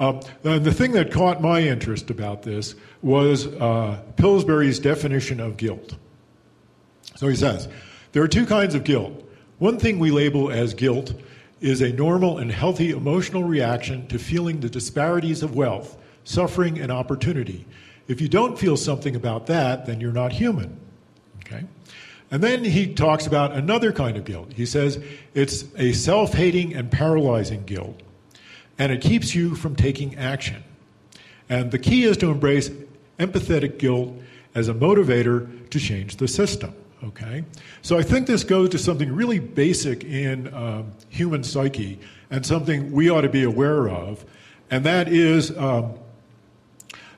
Um, 0.00 0.20
the 0.42 0.72
thing 0.72 0.92
that 0.92 1.10
caught 1.10 1.42
my 1.42 1.60
interest 1.60 2.10
about 2.10 2.42
this 2.42 2.76
was 3.02 3.46
uh, 3.46 4.00
Pillsbury's 4.16 4.78
definition 4.78 5.40
of 5.40 5.56
guilt. 5.56 5.96
So 7.16 7.26
he 7.26 7.34
says 7.34 7.68
there 8.12 8.22
are 8.22 8.28
two 8.28 8.46
kinds 8.46 8.74
of 8.74 8.84
guilt. 8.84 9.24
One 9.58 9.78
thing 9.78 9.98
we 9.98 10.12
label 10.12 10.52
as 10.52 10.72
guilt 10.72 11.14
is 11.60 11.80
a 11.80 11.92
normal 11.92 12.38
and 12.38 12.52
healthy 12.52 12.90
emotional 12.90 13.42
reaction 13.42 14.06
to 14.06 14.18
feeling 14.20 14.60
the 14.60 14.68
disparities 14.68 15.42
of 15.42 15.56
wealth, 15.56 15.96
suffering, 16.22 16.78
and 16.78 16.92
opportunity. 16.92 17.66
If 18.06 18.20
you 18.20 18.28
don't 18.28 18.56
feel 18.56 18.76
something 18.76 19.16
about 19.16 19.46
that, 19.46 19.86
then 19.86 20.00
you're 20.00 20.12
not 20.12 20.30
human. 20.30 20.78
Okay? 21.40 21.64
And 22.30 22.40
then 22.40 22.62
he 22.62 22.94
talks 22.94 23.26
about 23.26 23.52
another 23.52 23.90
kind 23.90 24.16
of 24.16 24.24
guilt. 24.24 24.52
He 24.52 24.64
says 24.64 25.02
it's 25.34 25.64
a 25.76 25.92
self 25.92 26.34
hating 26.34 26.74
and 26.74 26.88
paralyzing 26.88 27.64
guilt 27.64 28.00
and 28.78 28.92
it 28.92 29.00
keeps 29.00 29.34
you 29.34 29.54
from 29.54 29.74
taking 29.74 30.16
action. 30.16 30.62
And 31.48 31.70
the 31.70 31.78
key 31.78 32.04
is 32.04 32.16
to 32.18 32.30
embrace 32.30 32.70
empathetic 33.18 33.78
guilt 33.78 34.14
as 34.54 34.68
a 34.68 34.74
motivator 34.74 35.68
to 35.70 35.80
change 35.80 36.16
the 36.16 36.28
system. 36.28 36.74
Okay? 37.02 37.44
So 37.82 37.98
I 37.98 38.02
think 38.02 38.26
this 38.26 38.44
goes 38.44 38.70
to 38.70 38.78
something 38.78 39.12
really 39.12 39.38
basic 39.38 40.04
in 40.04 40.52
um, 40.54 40.92
human 41.08 41.44
psyche 41.44 41.98
and 42.30 42.44
something 42.44 42.92
we 42.92 43.10
ought 43.10 43.22
to 43.22 43.28
be 43.28 43.42
aware 43.44 43.88
of, 43.88 44.24
and 44.70 44.84
that 44.84 45.08
is 45.08 45.56
um, 45.56 45.94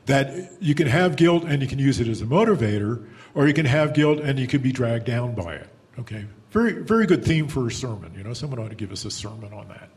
that 0.07 0.53
you 0.61 0.75
can 0.75 0.87
have 0.87 1.17
guilt 1.17 1.45
and 1.45 1.63
you 1.63 1.69
can 1.69 1.79
use 1.79 1.99
it 1.99 2.09
as 2.09 2.23
a 2.23 2.27
motivator, 2.27 3.05
or 3.35 3.49
you 3.49 3.55
can 3.55 3.67
have 3.67 3.95
guilt 3.95 4.21
and 4.21 4.39
you 4.39 4.47
can 4.47 4.61
be 4.61 4.71
dragged 4.71 5.07
down 5.07 5.35
by 5.35 5.55
it. 5.55 5.69
Okay? 5.99 6.27
Very, 6.51 6.73
very 6.73 7.07
good 7.07 7.25
theme 7.25 7.49
for 7.49 7.67
a 7.67 7.73
sermon. 7.73 8.13
You 8.17 8.23
know, 8.23 8.35
someone 8.35 8.59
ought 8.59 8.71
to 8.71 8.77
give 8.77 8.93
us 8.93 9.05
a 9.05 9.11
sermon 9.11 9.53
on 9.53 9.69
that 9.69 9.91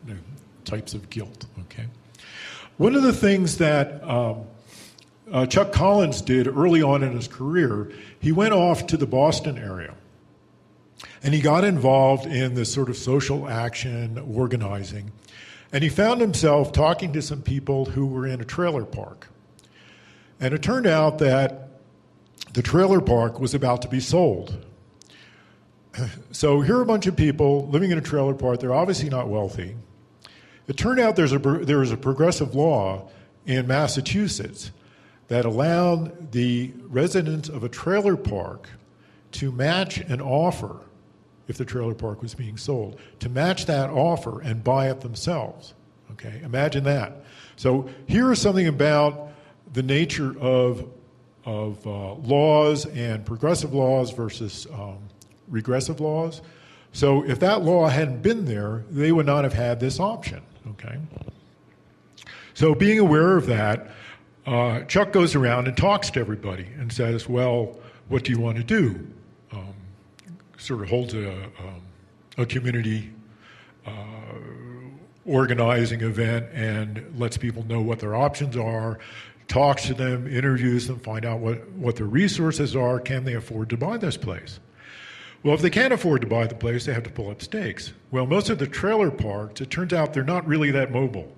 types 0.65 0.93
of 0.93 1.10
guilt. 1.10 1.46
Okay, 1.62 1.88
one 2.77 2.96
of 2.96 3.03
the 3.03 3.13
things 3.13 3.58
that 3.58 4.03
um, 4.03 4.46
uh, 5.32 5.46
Chuck 5.46 5.72
Collins 5.72 6.22
did 6.22 6.48
early 6.48 6.82
on 6.82 7.03
in 7.03 7.13
his 7.13 7.27
career, 7.27 7.91
he 8.20 8.32
went 8.32 8.53
off 8.53 8.88
to 8.88 8.98
the 8.98 9.08
Boston 9.08 9.58
area, 9.58 9.93
and 11.22 11.34
he 11.34 11.41
got 11.41 11.63
involved 11.63 12.25
in 12.25 12.53
this 12.55 12.72
sort 12.72 12.89
of 12.89 12.98
social 12.98 13.48
action 13.48 14.17
organizing, 14.34 15.12
and 15.72 15.84
he 15.84 15.89
found 15.89 16.22
himself 16.22 16.72
talking 16.72 17.13
to 17.13 17.22
some 17.22 17.41
people 17.41 17.86
who 17.86 18.05
were 18.05 18.27
in 18.27 18.41
a 18.41 18.46
trailer 18.46 18.86
park, 18.86 19.27
and 20.39 20.53
it 20.53 20.62
turned 20.62 20.88
out 20.88 21.20
that 21.20 21.70
the 22.53 22.62
trailer 22.62 23.01
park 23.01 23.39
was 23.39 23.53
about 23.53 23.82
to 23.82 23.88
be 23.88 24.00
sold. 24.00 24.65
So 26.32 26.62
here 26.62 26.77
are 26.77 26.82
a 26.82 26.88
bunch 26.88 27.05
of 27.05 27.15
people 27.15 27.67
living 27.67 27.91
in 27.91 28.00
a 28.00 28.01
trailer 28.01 28.34
park. 28.34 28.60
They're 28.60 28.74
obviously 28.74 29.10
not 29.10 29.27
wealthy. 29.27 29.75
It 30.67 30.77
turned 30.77 31.00
out 31.00 31.15
there's 31.15 31.34
a, 31.34 31.39
there 31.39 31.79
was 31.79 31.91
a 31.91 31.98
progressive 31.98 32.55
law 32.55 33.10
in 33.46 33.67
Massachusetts 33.67 34.72
that 35.27 35.46
allowed 35.46 36.32
the 36.32 36.72
residents 36.88 37.50
of 37.50 37.63
a 37.63 37.70
trailer 37.70 38.15
park 38.15 38.70
to 39.34 39.51
match 39.51 39.98
an 39.98 40.22
offer 40.22 40.79
if 41.48 41.58
the 41.58 41.65
trailer 41.65 41.93
park 41.93 42.22
was 42.22 42.34
being 42.34 42.58
sold, 42.58 43.00
to 43.20 43.29
match 43.29 43.65
that 43.65 43.89
offer 43.89 44.41
and 44.41 44.63
buy 44.63 44.89
it 44.89 45.01
themselves. 45.01 45.74
Okay, 46.12 46.41
imagine 46.43 46.84
that. 46.86 47.24
So 47.55 47.89
here 48.08 48.32
is 48.32 48.39
something 48.39 48.67
about 48.67 49.29
the 49.74 49.84
nature 49.84 50.38
of, 50.39 50.88
of 51.46 51.86
uh, 51.86 52.13
laws 52.13 52.86
and 52.86 53.25
progressive 53.25 53.74
laws 53.74 54.12
versus 54.12 54.67
um, 54.72 55.00
regressive 55.48 56.00
laws. 56.00 56.41
So 56.93 57.25
if 57.25 57.39
that 57.39 57.63
law 57.63 57.88
hadn't 57.88 58.22
been 58.22 58.46
there, 58.46 58.86
they 58.89 59.12
would 59.12 59.25
not 59.25 59.43
have 59.43 59.53
had 59.53 59.79
this 59.79 60.00
option. 60.00 60.41
Okay? 60.72 60.98
So, 62.53 62.75
being 62.75 63.00
aware 63.00 63.36
of 63.38 63.46
that, 63.48 63.91
uh, 64.46 64.82
Chuck 64.82 65.12
goes 65.12 65.36
around 65.36 65.67
and 65.67 65.75
talks 65.75 66.10
to 66.12 66.20
everybody 66.20 66.67
and 66.77 66.91
says, 66.91 67.27
Well, 67.27 67.77
what 68.10 68.24
do 68.24 68.32
you 68.32 68.39
want 68.39 68.58
to 68.58 68.63
do? 68.63 69.08
Um, 69.51 69.74
sort 70.58 70.82
of 70.82 70.89
holds 70.89 71.13
a, 71.13 71.32
um, 71.32 71.82
a 72.38 72.46
community 72.46 73.12
uh, 73.86 73.91
organizing 75.25 76.01
event 76.01 76.48
and 76.53 77.13
lets 77.17 77.38
people 77.38 77.65
know 77.65 77.82
what 77.82 78.00
their 78.00 78.15
options 78.15 78.58
are, 78.58 79.00
talks 79.48 79.86
to 79.88 79.93
them, 79.93 80.27
interviews 80.27 80.88
them, 80.88 81.00
find 81.00 81.25
out 81.25 81.39
what, 81.39 81.67
what 81.72 81.96
their 81.96 82.08
resources 82.08 82.75
are. 82.75 83.00
Can 83.00 83.24
they 83.24 83.36
afford 83.36 83.70
to 83.70 83.77
buy 83.77 83.98
this 83.98 84.17
place? 84.17 84.60
Well, 85.44 85.54
if 85.54 85.62
they 85.62 85.70
can't 85.70 85.92
afford 85.92 86.22
to 86.22 86.28
buy 86.28 86.48
the 86.48 86.56
place, 86.56 86.86
they 86.86 86.94
have 86.94 87.04
to 87.04 87.10
pull 87.10 87.30
up 87.30 87.42
stakes. 87.42 87.92
Well, 88.12 88.26
most 88.26 88.50
of 88.50 88.60
the 88.60 88.68
trailer 88.68 89.12
parks, 89.12 89.60
it 89.60 89.70
turns 89.70 89.92
out 89.92 90.14
they're 90.14 90.24
not 90.24 90.48
really 90.48 90.72
that 90.72 90.92
mobile. 90.92 91.36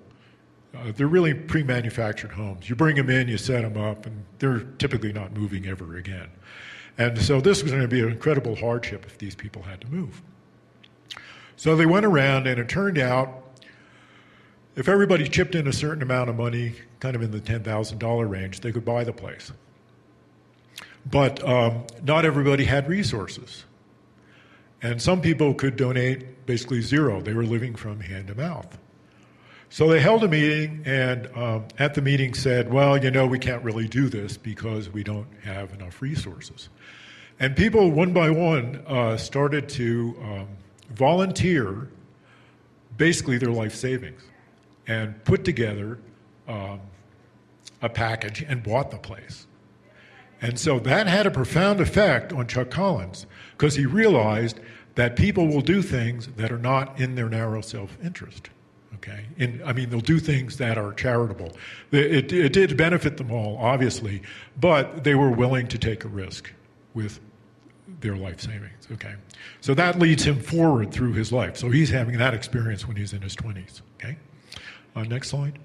Uh, 0.72 0.92
they're 0.94 1.08
really 1.08 1.34
pre 1.34 1.64
manufactured 1.64 2.30
homes. 2.30 2.68
You 2.68 2.76
bring 2.76 2.96
them 2.96 3.10
in, 3.10 3.26
you 3.26 3.36
set 3.36 3.62
them 3.62 3.76
up, 3.76 4.06
and 4.06 4.24
they're 4.38 4.60
typically 4.78 5.12
not 5.12 5.32
moving 5.32 5.66
ever 5.66 5.96
again. 5.96 6.28
And 6.98 7.20
so 7.20 7.40
this 7.40 7.62
was 7.62 7.72
going 7.72 7.82
to 7.82 7.88
be 7.88 8.00
an 8.00 8.08
incredible 8.08 8.54
hardship 8.54 9.04
if 9.06 9.18
these 9.18 9.34
people 9.34 9.62
had 9.62 9.80
to 9.80 9.88
move. 9.88 10.22
So 11.56 11.74
they 11.74 11.86
went 11.86 12.06
around, 12.06 12.46
and 12.46 12.60
it 12.60 12.68
turned 12.68 12.98
out 12.98 13.42
if 14.76 14.88
everybody 14.88 15.26
chipped 15.28 15.54
in 15.54 15.66
a 15.66 15.72
certain 15.72 16.02
amount 16.02 16.30
of 16.30 16.36
money, 16.36 16.74
kind 17.00 17.16
of 17.16 17.22
in 17.22 17.30
the 17.30 17.40
$10,000 17.40 18.30
range, 18.30 18.60
they 18.60 18.72
could 18.72 18.84
buy 18.84 19.04
the 19.04 19.12
place. 19.12 19.50
But 21.10 21.42
um, 21.48 21.84
not 22.04 22.24
everybody 22.24 22.64
had 22.64 22.88
resources. 22.88 23.64
And 24.86 25.02
some 25.02 25.20
people 25.20 25.52
could 25.52 25.74
donate 25.74 26.46
basically 26.46 26.80
zero. 26.80 27.20
They 27.20 27.34
were 27.34 27.44
living 27.44 27.74
from 27.74 27.98
hand 27.98 28.28
to 28.28 28.36
mouth. 28.36 28.78
So 29.68 29.88
they 29.88 29.98
held 29.98 30.22
a 30.22 30.28
meeting, 30.28 30.82
and 30.84 31.28
um, 31.34 31.64
at 31.76 31.94
the 31.94 32.02
meeting 32.02 32.34
said, 32.34 32.72
Well, 32.72 32.96
you 32.96 33.10
know, 33.10 33.26
we 33.26 33.40
can't 33.40 33.64
really 33.64 33.88
do 33.88 34.08
this 34.08 34.36
because 34.36 34.88
we 34.88 35.02
don't 35.02 35.26
have 35.42 35.74
enough 35.74 36.00
resources. 36.00 36.68
And 37.40 37.56
people, 37.56 37.90
one 37.90 38.12
by 38.12 38.30
one, 38.30 38.80
uh, 38.86 39.16
started 39.16 39.68
to 39.70 40.16
um, 40.22 40.48
volunteer 40.94 41.88
basically 42.96 43.38
their 43.38 43.50
life 43.50 43.74
savings 43.74 44.22
and 44.86 45.22
put 45.24 45.44
together 45.44 45.98
um, 46.46 46.78
a 47.82 47.88
package 47.88 48.44
and 48.48 48.62
bought 48.62 48.92
the 48.92 48.98
place. 48.98 49.48
And 50.40 50.60
so 50.60 50.78
that 50.78 51.08
had 51.08 51.26
a 51.26 51.30
profound 51.32 51.80
effect 51.80 52.32
on 52.32 52.46
Chuck 52.46 52.70
Collins 52.70 53.26
because 53.52 53.74
he 53.74 53.84
realized 53.84 54.60
that 54.96 55.14
people 55.14 55.46
will 55.46 55.60
do 55.60 55.82
things 55.82 56.26
that 56.36 56.50
are 56.50 56.58
not 56.58 57.00
in 57.00 57.14
their 57.14 57.28
narrow 57.28 57.60
self 57.60 57.96
interest. 58.02 58.50
Okay? 58.96 59.26
In, 59.36 59.62
I 59.64 59.72
mean, 59.72 59.90
they'll 59.90 60.00
do 60.00 60.18
things 60.18 60.56
that 60.56 60.76
are 60.76 60.92
charitable. 60.92 61.52
It, 61.92 62.32
it 62.32 62.52
did 62.52 62.76
benefit 62.76 63.18
them 63.18 63.30
all, 63.30 63.58
obviously, 63.58 64.22
but 64.58 65.04
they 65.04 65.14
were 65.14 65.30
willing 65.30 65.68
to 65.68 65.78
take 65.78 66.04
a 66.04 66.08
risk 66.08 66.50
with 66.94 67.20
their 68.00 68.16
life 68.16 68.40
savings. 68.40 68.88
Okay? 68.92 69.14
So 69.60 69.74
that 69.74 69.98
leads 69.98 70.24
him 70.24 70.40
forward 70.40 70.92
through 70.92 71.12
his 71.12 71.30
life. 71.30 71.56
So 71.56 71.70
he's 71.70 71.90
having 71.90 72.18
that 72.18 72.34
experience 72.34 72.88
when 72.88 72.96
he's 72.96 73.12
in 73.12 73.20
his 73.20 73.36
20s. 73.36 73.82
Okay? 73.96 74.16
Uh, 74.94 75.02
next 75.02 75.28
slide. 75.28 75.58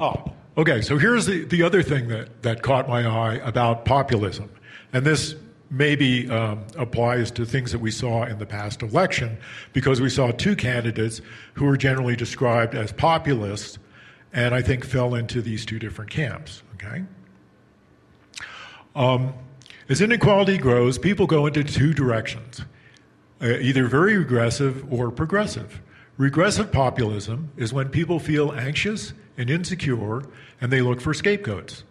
Oh, 0.00 0.32
okay. 0.56 0.82
So 0.82 0.98
here's 0.98 1.26
the, 1.26 1.44
the 1.44 1.62
other 1.62 1.82
thing 1.82 2.08
that, 2.08 2.42
that 2.42 2.62
caught 2.62 2.88
my 2.88 3.06
eye 3.06 3.34
about 3.36 3.84
populism. 3.84 4.50
And 4.92 5.06
this 5.06 5.36
maybe 5.70 6.28
um, 6.30 6.64
applies 6.76 7.30
to 7.32 7.44
things 7.44 7.72
that 7.72 7.78
we 7.78 7.90
saw 7.90 8.24
in 8.24 8.38
the 8.38 8.46
past 8.46 8.82
election 8.82 9.36
because 9.72 10.00
we 10.00 10.08
saw 10.08 10.30
two 10.30 10.56
candidates 10.56 11.20
who 11.54 11.66
were 11.66 11.76
generally 11.76 12.16
described 12.16 12.74
as 12.74 12.92
populists 12.92 13.78
and 14.32 14.54
I 14.54 14.62
think 14.62 14.84
fell 14.84 15.14
into 15.14 15.42
these 15.42 15.66
two 15.66 15.78
different 15.78 16.10
camps. 16.10 16.62
Okay. 16.74 17.04
Um, 18.94 19.34
as 19.88 20.00
inequality 20.00 20.58
grows, 20.58 20.98
people 20.98 21.26
go 21.26 21.46
into 21.46 21.64
two 21.64 21.92
directions 21.94 22.62
uh, 23.40 23.46
either 23.60 23.86
very 23.86 24.16
regressive 24.18 24.84
or 24.92 25.10
progressive. 25.10 25.80
Regressive 26.16 26.72
populism 26.72 27.50
is 27.56 27.72
when 27.72 27.88
people 27.88 28.18
feel 28.18 28.52
anxious 28.52 29.12
and 29.36 29.48
insecure 29.48 30.24
and 30.60 30.72
they 30.72 30.82
look 30.82 31.00
for 31.00 31.14
scapegoats. 31.14 31.84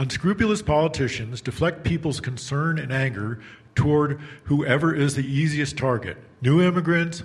Unscrupulous 0.00 0.62
politicians 0.62 1.40
deflect 1.40 1.82
people's 1.82 2.20
concern 2.20 2.78
and 2.78 2.92
anger 2.92 3.40
toward 3.74 4.20
whoever 4.44 4.94
is 4.94 5.16
the 5.16 5.26
easiest 5.26 5.76
target 5.76 6.16
new 6.40 6.62
immigrants, 6.62 7.24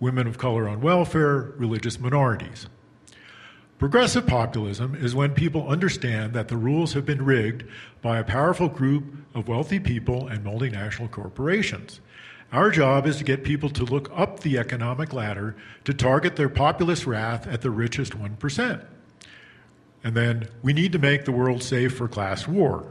women 0.00 0.26
of 0.26 0.38
color 0.38 0.66
on 0.66 0.80
welfare, 0.80 1.52
religious 1.58 2.00
minorities. 2.00 2.66
Progressive 3.78 4.26
populism 4.26 4.94
is 4.94 5.14
when 5.14 5.34
people 5.34 5.68
understand 5.68 6.32
that 6.32 6.48
the 6.48 6.56
rules 6.56 6.94
have 6.94 7.04
been 7.04 7.22
rigged 7.22 7.64
by 8.00 8.18
a 8.18 8.24
powerful 8.24 8.68
group 8.68 9.04
of 9.34 9.46
wealthy 9.46 9.78
people 9.78 10.26
and 10.26 10.42
multinational 10.42 11.10
corporations. 11.10 12.00
Our 12.52 12.70
job 12.70 13.06
is 13.06 13.18
to 13.18 13.24
get 13.24 13.44
people 13.44 13.68
to 13.70 13.84
look 13.84 14.10
up 14.14 14.40
the 14.40 14.56
economic 14.56 15.12
ladder 15.12 15.56
to 15.84 15.92
target 15.92 16.36
their 16.36 16.48
populist 16.48 17.04
wrath 17.04 17.46
at 17.46 17.60
the 17.60 17.70
richest 17.70 18.12
1%. 18.12 18.86
And 20.04 20.14
then 20.14 20.48
we 20.62 20.72
need 20.72 20.92
to 20.92 20.98
make 20.98 21.24
the 21.24 21.32
world 21.32 21.62
safe 21.62 21.96
for 21.96 22.06
class 22.06 22.46
war. 22.46 22.84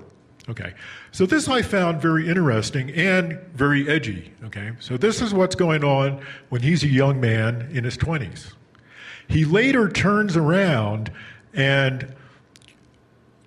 Okay, 0.49 0.73
so 1.13 1.25
this 1.25 1.47
I 1.47 1.61
found 1.61 2.01
very 2.01 2.27
interesting 2.27 2.89
and 2.91 3.39
very 3.53 3.87
edgy. 3.87 4.33
Okay, 4.43 4.71
so 4.79 4.97
this 4.97 5.21
is 5.21 5.33
what's 5.33 5.55
going 5.55 5.85
on 5.85 6.21
when 6.49 6.61
he's 6.61 6.83
a 6.83 6.89
young 6.89 7.21
man 7.21 7.69
in 7.71 7.85
his 7.85 7.95
20s. 7.97 8.53
He 9.29 9.45
later 9.45 9.87
turns 9.87 10.35
around 10.35 11.11
and 11.53 12.13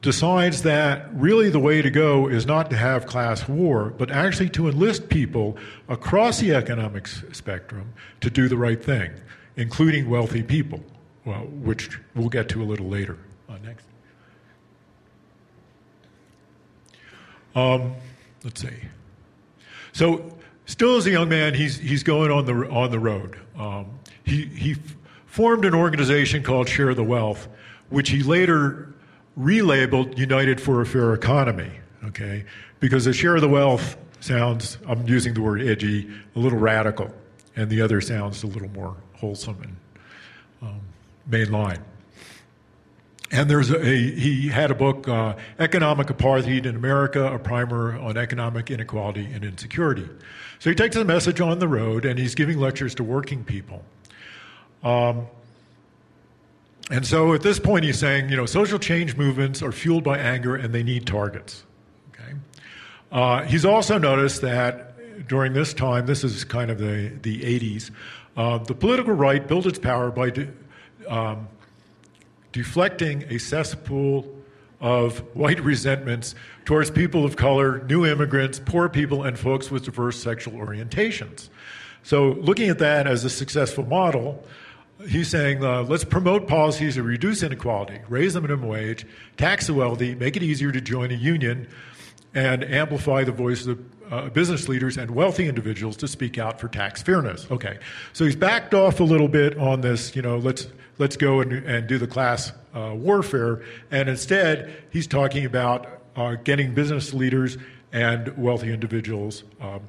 decides 0.01 0.63
that 0.63 1.09
really 1.13 1.51
the 1.51 1.59
way 1.59 1.83
to 1.83 1.91
go 1.91 2.29
is 2.29 2.47
not 2.47 2.71
to 2.71 2.77
have 2.77 3.07
class 3.07 3.47
war, 3.47 3.93
but 3.99 4.11
actually 4.11 4.49
to 4.51 4.69
enlist 4.69 5.11
people 5.11 5.59
across 5.89 6.41
the 6.41 6.55
economic 6.55 7.09
spectrum 7.09 7.93
to 8.23 8.31
do 8.31 8.49
the 8.49 8.57
right 8.57 8.83
thing, 8.83 9.11
including 9.57 10.09
wealthy 10.09 10.43
people, 10.43 10.81
well, 11.27 11.41
which 11.41 12.01
we'll 12.15 12.29
get 12.29 12.49
to 12.49 12.63
a 12.63 12.65
little 12.65 12.89
later. 12.89 13.19
Uh, 13.49 13.59
next. 13.65 13.87
Um, 17.55 17.95
let's 18.45 18.61
see. 18.61 18.69
So, 19.93 20.37
still 20.67 20.97
as 20.97 21.07
a 21.07 21.11
young 21.11 21.29
man, 21.29 21.55
he's, 21.55 21.79
he's 21.79 22.03
going 22.03 22.31
on 22.31 22.45
the, 22.45 22.69
on 22.69 22.91
the 22.91 22.99
road. 22.99 23.39
Um, 23.59 23.99
he, 24.25 24.45
he 24.45 24.77
formed 25.27 25.65
an 25.65 25.75
organization 25.75 26.43
called 26.43 26.69
Share 26.69 26.95
the 26.95 27.05
Wealth, 27.05 27.49
which 27.89 28.11
he 28.11 28.23
later 28.23 28.95
relabeled 29.39 30.19
United 30.19 30.61
for 30.61 30.81
a 30.81 30.87
Fair 30.87 31.15
Economy, 31.15 31.71
okay? 32.05 32.45
Because 32.81 33.07
the 33.07 33.13
Share 33.13 33.41
the 33.41 33.49
Wealth 33.49 33.97
sounds, 34.21 34.79
I'm 34.87 35.07
using 35.07 35.35
the 35.35 35.41
word 35.41 35.63
edgy, 35.63 36.11
a 36.35 36.39
little 36.39 36.59
radical, 36.59 37.13
and 37.55 37.71
the 37.71 37.81
other 37.81 38.01
sounds 38.01 38.43
a 38.43 38.47
little 38.47 38.71
more 38.71 38.97
wholesome 39.15 39.57
and 39.63 39.77
um, 40.63 40.81
mainline. 41.31 41.81
And 43.33 43.51
there's 43.51 43.71
a, 43.71 43.85
he 43.85 44.49
had 44.49 44.71
a 44.71 44.75
book, 44.75 45.09
uh, 45.09 45.35
Economic 45.59 46.09
Apartheid 46.09 46.65
in 46.65 46.77
America, 46.77 47.27
a 47.33 47.39
primer 47.39 47.99
on 47.99 48.17
economic 48.17 48.71
inequality 48.71 49.29
and 49.33 49.45
insecurity. 49.45 50.09
So 50.59 50.71
he 50.71 50.77
takes 50.77 50.95
the 50.95 51.05
message 51.05 51.41
on 51.41 51.59
the 51.59 51.69
road 51.69 52.05
and 52.05 52.19
he's 52.19 52.35
giving 52.35 52.59
lectures 52.59 52.95
to 52.97 53.05
working 53.05 53.43
people. 53.43 53.83
Um, 54.85 55.27
and 56.91 57.05
so 57.05 57.35
at 57.35 57.43
this 57.43 57.59
point, 57.59 57.85
he's 57.85 57.99
saying, 57.99 58.29
you 58.29 58.37
know, 58.37 58.47
social 58.47 58.79
change 58.79 59.17
movements 59.17 59.61
are 59.61 59.73
fueled 59.73 60.05
by 60.05 60.19
anger 60.19 60.55
and 60.55 60.73
they 60.73 60.85
need 60.85 61.05
targets. 61.07 61.65
Okay? 62.15 62.33
Uh, 63.11 63.43
he's 63.43 63.65
also 63.65 63.99
noticed 63.99 64.41
that 64.43 65.27
during 65.29 65.53
this 65.53 65.75
time, 65.75 66.07
this 66.07 66.23
is 66.23 66.45
kind 66.45 66.71
of 66.71 66.79
the, 66.79 67.11
the 67.23 67.41
80s, 67.41 67.91
uh, 68.37 68.59
the 68.59 68.75
political 68.75 69.15
right 69.15 69.47
built 69.47 69.67
its 69.67 69.79
power 69.79 70.11
by 70.11 70.31
de- 70.31 70.49
um, 71.09 71.49
deflecting 72.57 73.23
a 73.25 73.37
cesspool 73.37 74.27
of 74.81 75.19
white 75.37 75.61
resentments 75.61 76.35
towards 76.65 76.91
people 76.91 77.23
of 77.23 77.37
color, 77.37 77.85
new 77.85 78.07
immigrants, 78.07 78.59
poor 78.65 78.89
people, 78.89 79.25
and 79.25 79.39
folks 79.39 79.71
with 79.71 79.85
diverse 79.85 80.23
sexual 80.23 80.55
orientations. 80.55 81.51
So, 82.03 82.31
looking 82.31 82.71
at 82.71 82.79
that 82.79 83.07
as 83.07 83.27
a 83.27 83.31
successful 83.31 83.85
model, 83.85 84.43
he's 85.07 85.29
saying 85.29 85.63
uh, 85.63 85.83
let's 85.83 86.05
promote 86.05 86.49
policies 86.49 86.95
to 86.95 87.03
reduce 87.03 87.43
inequality, 87.43 88.01
raise 88.09 88.33
the 88.33 88.41
minimum 88.41 88.67
wage, 88.67 89.05
tax 89.37 89.67
the 89.67 89.75
wealthy, 89.75 90.15
make 90.15 90.35
it 90.35 90.43
easier 90.43 90.73
to 90.73 90.81
join 90.81 91.11
a 91.11 91.15
union, 91.15 91.69
and 92.37 92.63
amplify 92.65 93.25
the 93.25 93.33
voices 93.33 93.67
of 93.67 93.81
uh, 94.11 94.29
business 94.29 94.69
leaders 94.69 94.99
and 94.99 95.11
wealthy 95.11 95.49
individuals 95.49 95.97
to 95.97 96.07
speak 96.07 96.39
out 96.39 96.61
for 96.61 96.69
tax 96.69 97.03
fairness. 97.03 97.47
Okay, 97.51 97.79
so 98.13 98.27
he's 98.27 98.37
backed 98.37 98.75
off 98.75 99.01
a 99.01 99.05
little 99.05 99.27
bit 99.27 99.59
on 99.59 99.81
this. 99.81 100.15
You 100.15 100.23
know, 100.23 100.37
let's 100.37 100.69
let's 100.99 101.17
go 101.17 101.41
and, 101.41 101.53
and 101.53 101.87
do 101.89 101.99
the 101.99 102.07
class 102.07 102.53
uh, 102.75 102.93
warfare, 102.95 103.63
and 103.91 104.09
instead 104.09 104.85
he's 104.91 105.07
talking 105.07 105.47
about 105.47 106.03
uh, 106.15 106.35
getting 106.35 106.75
business 106.75 107.15
leaders 107.15 107.57
and 107.91 108.37
wealthy 108.37 108.73
individuals. 108.73 109.43
Um, 109.61 109.81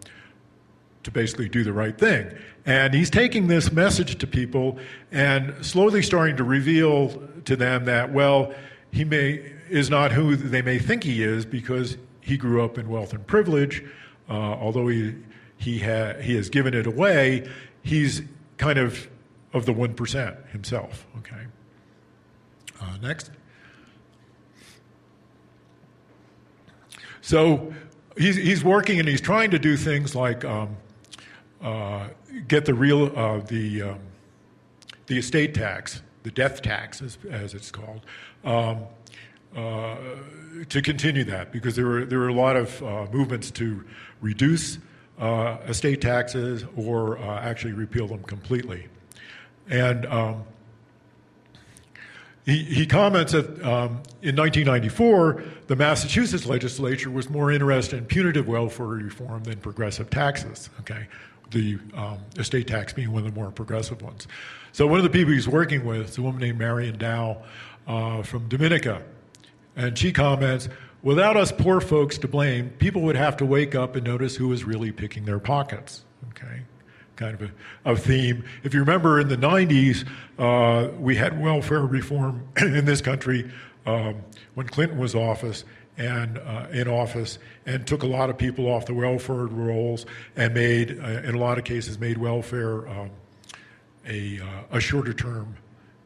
to 1.04 1.12
basically 1.12 1.48
do 1.48 1.64
the 1.64 1.72
right 1.72 1.98
thing. 1.98 2.30
And 2.66 2.94
he's 2.94 3.10
taking 3.10 3.48
this 3.48 3.72
message 3.72 4.18
to 4.18 4.28
people 4.28 4.78
and 5.10 5.56
slowly 5.66 6.02
starting 6.02 6.36
to 6.36 6.44
reveal 6.44 7.24
to 7.46 7.56
them 7.56 7.86
that, 7.86 8.12
well, 8.12 8.54
he 8.92 9.06
may 9.06 9.54
is 9.70 9.90
not 9.90 10.12
who 10.12 10.36
they 10.36 10.62
may 10.62 10.80
think 10.80 11.04
he 11.04 11.24
is 11.24 11.46
because 11.46 11.98
he 12.28 12.38
grew 12.38 12.64
up 12.64 12.78
in 12.78 12.90
wealth 12.90 13.14
and 13.14 13.26
privilege. 13.26 13.84
Uh, 14.30 14.34
although 14.34 14.88
he 14.88 15.16
he 15.58 15.80
ha- 15.80 16.20
he 16.22 16.36
has 16.36 16.50
given 16.50 16.74
it 16.74 16.86
away, 16.86 17.50
he's 17.82 18.22
kind 18.58 18.78
of 18.78 19.10
of 19.54 19.66
the 19.66 19.74
one 19.74 19.94
percent 19.94 20.36
himself. 20.52 21.08
Okay. 21.20 21.44
Uh, 22.82 22.98
next. 23.02 23.32
So 27.22 27.74
he's 28.18 28.36
he's 28.36 28.64
working 28.64 29.00
and 29.00 29.08
he's 29.08 29.22
trying 29.22 29.52
to 29.52 29.60
do 29.60 29.78
things 29.78 30.16
like. 30.16 30.44
Um, 30.46 30.78
uh, 31.62 32.10
get 32.48 32.66
the 32.66 32.74
real 32.74 33.12
uh, 33.18 33.40
the 33.40 33.82
um, 33.82 34.00
the 35.08 35.18
estate 35.18 35.54
tax, 35.54 36.02
the 36.24 36.32
death 36.32 36.62
tax, 36.62 37.02
as, 37.02 37.18
as 37.32 37.54
it's 37.54 37.72
called, 37.72 38.02
um, 38.44 38.84
to 39.58 40.82
continue 40.82 41.24
that 41.26 41.52
because 41.52 41.76
there 41.76 41.86
were 41.86 42.06
there 42.06 42.20
were 42.20 42.28
a 42.28 42.34
lot 42.34 42.56
of 42.56 42.82
uh, 42.84 43.08
movements 43.12 43.52
to 43.52 43.84
reduce 44.22 44.78
uh, 45.20 45.58
estate 45.68 46.02
taxes 46.02 46.66
or 46.76 47.18
actually 47.20 47.74
repeal 47.74 48.08
them 48.08 48.24
completely, 48.24 48.88
and. 49.70 50.06
Um, 50.06 50.44
he, 52.46 52.64
he, 52.64 52.86
comments 52.86 53.34
that 53.34 53.46
um, 53.62 54.02
in 54.22 54.38
1994, 54.38 55.44
the 55.68 55.76
Massachusetts 55.76 56.46
legislature 56.46 57.12
was 57.12 57.30
more 57.30 57.52
interested 57.52 57.98
in 57.98 58.06
punitive 58.06 58.48
welfare 58.48 58.86
reform 58.86 59.44
than 59.44 59.58
progressive 59.58 60.10
taxes. 60.10 60.70
Okay, 60.80 61.08
the 61.52 61.78
um, 61.94 62.20
estate 62.38 62.68
tax 62.68 62.94
being 62.94 63.12
one 63.12 63.26
of 63.26 63.34
the 63.34 63.38
more 63.38 63.52
progressive 63.52 64.02
ones. 64.02 64.28
So 64.72 64.88
one 64.88 65.00
of 65.00 65.04
the 65.04 65.10
people 65.10 65.34
he's 65.34 65.48
working 65.48 65.86
with 65.86 66.10
is 66.10 66.18
a 66.18 66.22
woman 66.22 66.42
named 66.42 66.58
Marion 66.58 66.98
Dow 66.98 67.44
uh, 67.88 68.22
from 68.24 68.48
Dominica. 68.48 69.04
And 69.78 69.98
she 69.98 70.12
comments, 70.12 70.68
without 71.04 71.38
us 71.38 71.54
poor 71.54 71.80
folks 71.80 72.18
to 72.18 72.28
blame, 72.28 72.72
people 72.72 73.04
would 73.04 73.16
have 73.16 73.38
to 73.38 73.46
wake 73.46 73.76
up 73.76 73.96
and 73.96 74.06
notice 74.06 74.36
who 74.36 74.50
was 74.50 74.66
really 74.66 74.92
picking 74.92 75.24
their 75.24 75.40
pockets. 75.40 76.04
Okay? 76.32 76.64
Kind 77.16 77.36
of 77.36 77.52
a, 77.86 77.92
a 77.94 77.96
theme. 77.96 78.44
If 78.64 78.74
you 78.74 78.82
remember 78.82 79.20
in 79.20 79.30
the 79.30 79.38
90s, 79.38 80.06
uh, 80.38 80.90
we 81.00 81.16
had 81.16 81.40
welfare 81.42 81.86
reform 81.86 82.46
in 82.58 82.84
this 82.84 83.02
country 83.02 83.50
um, 83.86 84.24
when 84.56 84.68
Clinton 84.68 84.98
was 84.98 85.16
office, 85.16 85.64
and 85.98 86.38
uh, 86.38 86.68
in 86.72 86.88
office 86.88 87.40
and 87.66 87.86
took 87.88 88.04
a 88.04 88.08
lot 88.08 88.30
of 88.30 88.38
people 88.38 88.68
off 88.68 88.86
the 88.86 88.94
welfare 88.94 89.48
rolls 89.48 90.06
and 90.36 90.54
made, 90.54 91.00
uh, 91.00 91.08
in 91.24 91.34
a 91.34 91.40
lot 91.40 91.58
of 91.58 91.64
cases, 91.64 91.98
made 92.00 92.18
welfare 92.18 92.88
um, 92.88 93.10
a, 94.08 94.40
uh, 94.40 94.78
a 94.78 94.80
shorter 94.80 95.14
term 95.14 95.56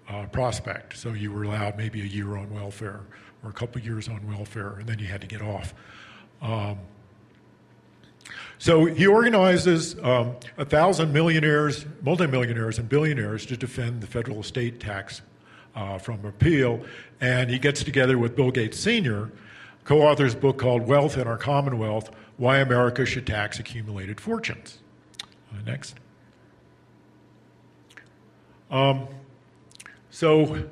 uh, 0.08 0.26
prospect. 0.28 0.98
So 0.98 1.12
you 1.12 1.32
were 1.32 1.44
allowed 1.44 1.78
maybe 1.78 2.02
a 2.02 2.06
year 2.06 2.38
on 2.38 2.50
welfare 2.54 3.02
or 3.44 3.50
a 3.50 3.54
couple 3.54 3.82
years 3.82 4.08
on 4.08 4.28
welfare, 4.28 4.76
and 4.80 4.88
then 4.88 5.00
you 5.00 5.08
had 5.08 5.22
to 5.22 5.28
get 5.28 5.42
off. 5.42 5.74
Um, 6.42 6.78
so 8.58 8.86
he 8.86 9.08
organizes 9.08 9.98
um, 10.04 10.36
a 10.58 10.66
thousand 10.66 11.12
millionaires, 11.12 11.86
multimillionaires, 12.04 12.78
and 12.78 12.88
billionaires 12.88 13.46
to 13.48 13.58
defend 13.58 14.02
the 14.02 14.08
federal 14.08 14.40
estate 14.40 14.80
tax 14.80 15.22
uh, 15.76 15.98
from 15.98 16.22
repeal, 16.22 16.84
and 17.20 17.50
he 17.50 17.58
gets 17.58 17.84
together 17.84 18.18
with 18.18 18.36
Bill 18.36 18.52
Gates 18.52 18.80
Sr 18.80 19.32
co 19.84 20.02
authors 20.02 20.34
a 20.34 20.38
book 20.38 20.58
called 20.58 20.88
Wealth 20.88 21.18
in 21.18 21.28
Our 21.28 21.38
Commonwealth 21.38 22.12
Why 22.38 22.60
America 22.60 23.06
Should 23.06 23.28
Tax 23.28 23.60
Accumulated 23.60 24.20
Fortunes. 24.20 24.80
Uh, 25.52 25.62
next. 25.66 25.96
Um, 28.70 29.08
so 30.10 30.64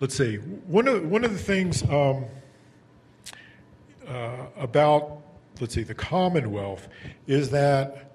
let's 0.00 0.16
see. 0.16 0.36
One 0.36 0.88
of, 0.88 1.04
one 1.10 1.24
of 1.24 1.32
the 1.32 1.38
things 1.38 1.82
um, 1.84 2.24
uh, 4.06 4.46
about, 4.56 5.22
let's 5.60 5.74
see, 5.74 5.82
the 5.82 5.94
Commonwealth 5.94 6.88
is 7.26 7.50
that 7.50 8.14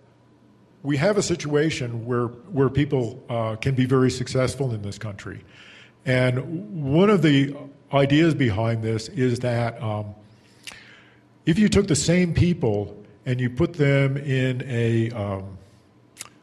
we 0.82 0.98
have 0.98 1.18
a 1.18 1.22
situation 1.22 2.06
where, 2.06 2.28
where 2.28 2.70
people 2.70 3.24
uh, 3.30 3.56
can 3.56 3.74
be 3.76 3.86
very 3.86 4.12
successful 4.12 4.74
in 4.74 4.82
this 4.82 4.98
country. 4.98 5.44
And 6.06 6.84
one 6.84 7.10
of 7.10 7.22
the 7.22 7.56
ideas 7.94 8.34
behind 8.34 8.84
this 8.84 9.08
is 9.10 9.40
that 9.40 9.82
um, 9.82 10.14
if 11.46 11.58
you 11.58 11.70
took 11.70 11.88
the 11.88 11.96
same 11.96 12.34
people 12.34 13.02
and 13.26 13.40
you 13.40 13.50
put 13.50 13.74
them 13.74 14.18
in 14.18 14.64
a, 14.66 15.12
um, 15.12 15.58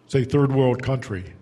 say, 0.09 0.25
third 0.25 0.53
world 0.53 0.83
country, 0.83 1.35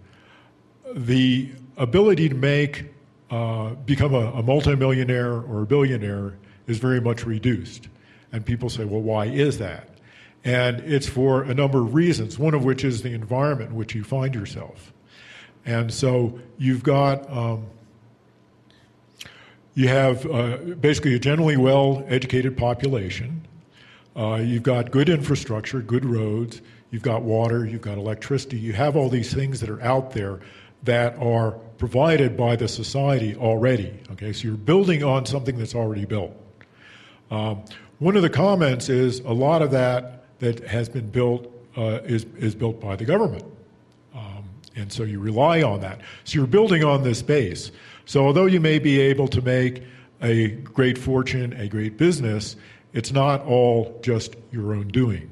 the 0.94 1.50
ability 1.76 2.28
to 2.28 2.34
make, 2.34 2.86
uh, 3.30 3.70
become 3.86 4.14
a, 4.14 4.32
a 4.32 4.42
multimillionaire 4.42 5.32
or 5.32 5.62
a 5.62 5.66
billionaire 5.66 6.34
is 6.66 6.78
very 6.78 7.00
much 7.00 7.26
reduced. 7.26 7.88
And 8.32 8.44
people 8.44 8.68
say, 8.68 8.84
well, 8.84 9.00
why 9.00 9.26
is 9.26 9.58
that? 9.58 9.88
And 10.44 10.80
it's 10.80 11.08
for 11.08 11.42
a 11.42 11.54
number 11.54 11.80
of 11.82 11.94
reasons, 11.94 12.38
one 12.38 12.54
of 12.54 12.64
which 12.64 12.84
is 12.84 13.02
the 13.02 13.12
environment 13.12 13.70
in 13.70 13.76
which 13.76 13.94
you 13.94 14.04
find 14.04 14.34
yourself. 14.34 14.92
And 15.66 15.92
so 15.92 16.38
you've 16.56 16.82
got, 16.82 17.30
um, 17.30 17.66
you 19.74 19.88
have 19.88 20.24
uh, 20.26 20.56
basically 20.80 21.14
a 21.14 21.18
generally 21.18 21.56
well 21.56 22.04
educated 22.08 22.56
population. 22.56 23.46
Uh, 24.16 24.36
you've 24.36 24.62
got 24.62 24.90
good 24.90 25.08
infrastructure, 25.08 25.80
good 25.80 26.04
roads, 26.04 26.62
you've 26.90 27.02
got 27.02 27.22
water, 27.22 27.66
you've 27.66 27.82
got 27.82 27.98
electricity, 27.98 28.58
you 28.58 28.72
have 28.72 28.96
all 28.96 29.08
these 29.08 29.32
things 29.32 29.60
that 29.60 29.68
are 29.68 29.80
out 29.82 30.12
there 30.12 30.40
that 30.82 31.16
are 31.18 31.52
provided 31.78 32.36
by 32.36 32.56
the 32.56 32.68
society 32.68 33.36
already. 33.36 33.98
Okay, 34.12 34.32
so 34.32 34.48
you're 34.48 34.56
building 34.56 35.02
on 35.02 35.26
something 35.26 35.56
that's 35.56 35.74
already 35.74 36.04
built. 36.04 36.34
Um, 37.30 37.62
one 37.98 38.16
of 38.16 38.22
the 38.22 38.30
comments 38.30 38.88
is 38.88 39.20
a 39.20 39.32
lot 39.32 39.62
of 39.62 39.70
that 39.72 40.38
that 40.38 40.66
has 40.66 40.88
been 40.88 41.08
built 41.08 41.52
uh, 41.76 42.00
is, 42.04 42.24
is 42.38 42.54
built 42.54 42.80
by 42.80 42.96
the 42.96 43.04
government. 43.04 43.44
Um, 44.14 44.44
and 44.76 44.92
so 44.92 45.02
you 45.02 45.20
rely 45.20 45.62
on 45.62 45.80
that. 45.80 46.00
So 46.24 46.38
you're 46.38 46.46
building 46.46 46.84
on 46.84 47.02
this 47.02 47.22
base. 47.22 47.70
So 48.06 48.24
although 48.24 48.46
you 48.46 48.60
may 48.60 48.78
be 48.78 49.00
able 49.00 49.28
to 49.28 49.42
make 49.42 49.82
a 50.22 50.48
great 50.48 50.96
fortune, 50.96 51.52
a 51.54 51.68
great 51.68 51.96
business, 51.96 52.56
it's 52.92 53.12
not 53.12 53.42
all 53.42 53.98
just 54.02 54.36
your 54.50 54.74
own 54.74 54.88
doing. 54.88 55.30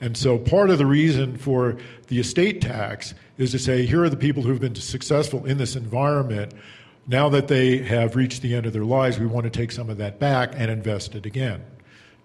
And 0.00 0.16
so 0.16 0.38
part 0.38 0.70
of 0.70 0.78
the 0.78 0.86
reason 0.86 1.36
for 1.36 1.76
the 2.06 2.20
estate 2.20 2.60
tax 2.60 3.14
is 3.36 3.50
to 3.50 3.58
say 3.58 3.84
here 3.84 4.04
are 4.04 4.10
the 4.10 4.16
people 4.16 4.42
who've 4.42 4.60
been 4.60 4.74
successful 4.74 5.44
in 5.44 5.58
this 5.58 5.74
environment. 5.76 6.54
Now 7.06 7.28
that 7.30 7.48
they 7.48 7.78
have 7.78 8.16
reached 8.16 8.42
the 8.42 8.54
end 8.54 8.66
of 8.66 8.72
their 8.72 8.84
lives, 8.84 9.18
we 9.18 9.26
want 9.26 9.44
to 9.44 9.50
take 9.50 9.72
some 9.72 9.90
of 9.90 9.96
that 9.98 10.18
back 10.18 10.52
and 10.54 10.70
invest 10.70 11.14
it 11.14 11.26
again 11.26 11.64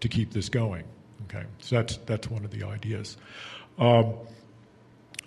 to 0.01 0.07
keep 0.07 0.33
this 0.33 0.49
going. 0.49 0.83
Okay, 1.29 1.45
so 1.59 1.77
that's 1.77 1.97
that's 2.05 2.29
one 2.29 2.43
of 2.43 2.51
the 2.51 2.63
ideas. 2.63 3.17
Um, 3.79 4.13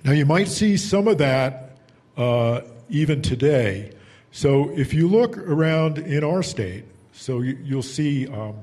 now 0.05 0.13
you 0.13 0.27
might 0.27 0.49
see 0.49 0.77
some 0.77 1.09
of 1.09 1.19
that 1.19 1.79
uh, 2.17 2.61
even 2.89 3.23
today. 3.23 3.93
So 4.31 4.71
if 4.71 4.93
you 4.93 5.09
look 5.09 5.39
around 5.39 5.99
in 5.99 6.23
our 6.23 6.43
state, 6.43 6.85
so 7.13 7.41
you, 7.41 7.77
will 7.77 7.83
see 7.83 8.29
um, 8.29 8.57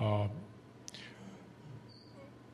uh, 0.00 0.26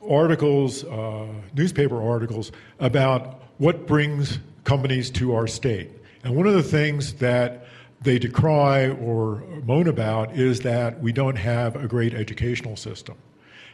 articles, 0.09 0.85
uh, 0.85 1.27
newspaper 1.55 2.03
articles 2.03 2.53
about 2.79 3.43
what 3.59 3.87
brings 3.87 4.39
companies 4.65 5.11
to 5.11 5.35
our 5.35 5.47
state. 5.47 5.91
And 6.25 6.35
one 6.37 6.47
of 6.47 6.55
the 6.55 6.63
things 6.63 7.15
that 7.15 7.67
they 8.03 8.19
decry 8.19 8.89
or 8.89 9.43
moan 9.65 9.89
about 9.89 10.37
is 10.37 10.61
that 10.61 11.01
we 11.01 11.13
don't 11.13 11.37
have 11.37 11.77
a 11.77 11.89
great 11.89 12.15
educational 12.15 12.77
system. 12.77 13.17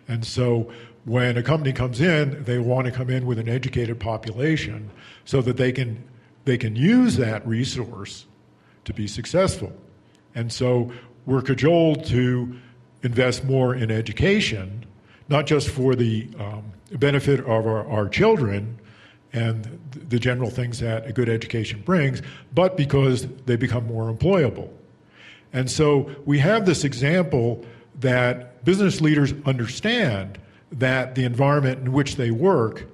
And 0.09 0.25
so 0.25 0.70
when 1.05 1.37
a 1.37 1.42
company 1.42 1.73
comes 1.73 2.01
in, 2.01 2.42
they 2.44 2.59
want 2.59 2.87
to 2.87 2.92
come 2.92 3.11
in 3.11 3.27
with 3.27 3.38
an 3.38 3.49
educated 3.49 4.01
population 4.01 4.90
so 5.25 5.42
that 5.42 5.57
they 5.57 5.73
can, 5.73 6.03
they 6.44 6.57
can 6.57 6.77
use 6.77 7.16
that 7.16 7.47
resource 7.47 8.27
to 8.85 8.94
be 8.94 9.07
successful. 9.07 9.73
And 10.35 10.53
so 10.53 10.92
we're 11.27 11.42
cajoled 11.42 12.05
to 12.07 12.57
invest 13.03 13.44
more 13.44 13.75
in 13.75 13.90
education, 13.90 14.87
not 15.29 15.47
just 15.47 15.69
for 15.71 15.95
the 15.95 16.29
um, 16.39 16.65
benefit 16.99 17.41
of 17.41 17.67
our, 17.67 17.87
our 17.89 18.09
children, 18.09 18.79
and 19.33 19.81
the 20.09 20.19
general 20.19 20.49
things 20.49 20.79
that 20.79 21.07
a 21.07 21.13
good 21.13 21.29
education 21.29 21.83
brings, 21.85 22.23
but 22.55 22.77
because 22.77 23.27
they 23.47 23.57
become 23.57 23.85
more 23.87 24.13
employable. 24.13 24.71
And 25.53 25.69
so 25.69 26.09
we 26.25 26.39
have 26.39 26.67
this 26.67 26.85
example 26.85 27.65
that 27.99 28.65
business 28.65 29.01
leaders 29.01 29.35
understand 29.45 30.39
that 30.71 31.17
the 31.17 31.25
environment 31.25 31.81
in 31.81 31.93
which 31.93 32.15
they 32.15 32.31
work 32.31 32.87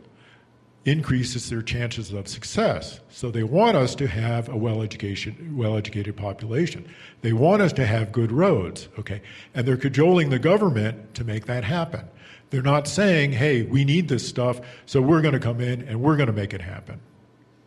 increases 0.86 1.50
their 1.50 1.60
chances 1.60 2.10
of 2.12 2.26
success. 2.26 3.00
So 3.10 3.30
they 3.30 3.42
want 3.42 3.76
us 3.76 3.94
to 3.96 4.06
have 4.06 4.48
a 4.48 4.56
well-educated, 4.56 5.54
well-educated 5.54 6.16
population. 6.16 6.88
They 7.20 7.34
want 7.34 7.60
us 7.60 7.72
to 7.74 7.84
have 7.84 8.12
good 8.12 8.32
roads, 8.32 8.88
okay? 8.98 9.20
And 9.54 9.68
they're 9.68 9.76
cajoling 9.76 10.30
the 10.30 10.38
government 10.38 11.14
to 11.16 11.24
make 11.24 11.44
that 11.46 11.64
happen. 11.64 12.08
They're 12.50 12.62
not 12.62 12.88
saying, 12.88 13.32
hey, 13.32 13.62
we 13.62 13.84
need 13.84 14.08
this 14.08 14.28
stuff, 14.28 14.60
so 14.86 15.00
we're 15.00 15.22
going 15.22 15.34
to 15.34 15.40
come 15.40 15.60
in 15.60 15.82
and 15.82 16.00
we're 16.00 16.16
going 16.16 16.26
to 16.26 16.32
make 16.32 16.52
it 16.52 16.60
happen. 16.60 17.00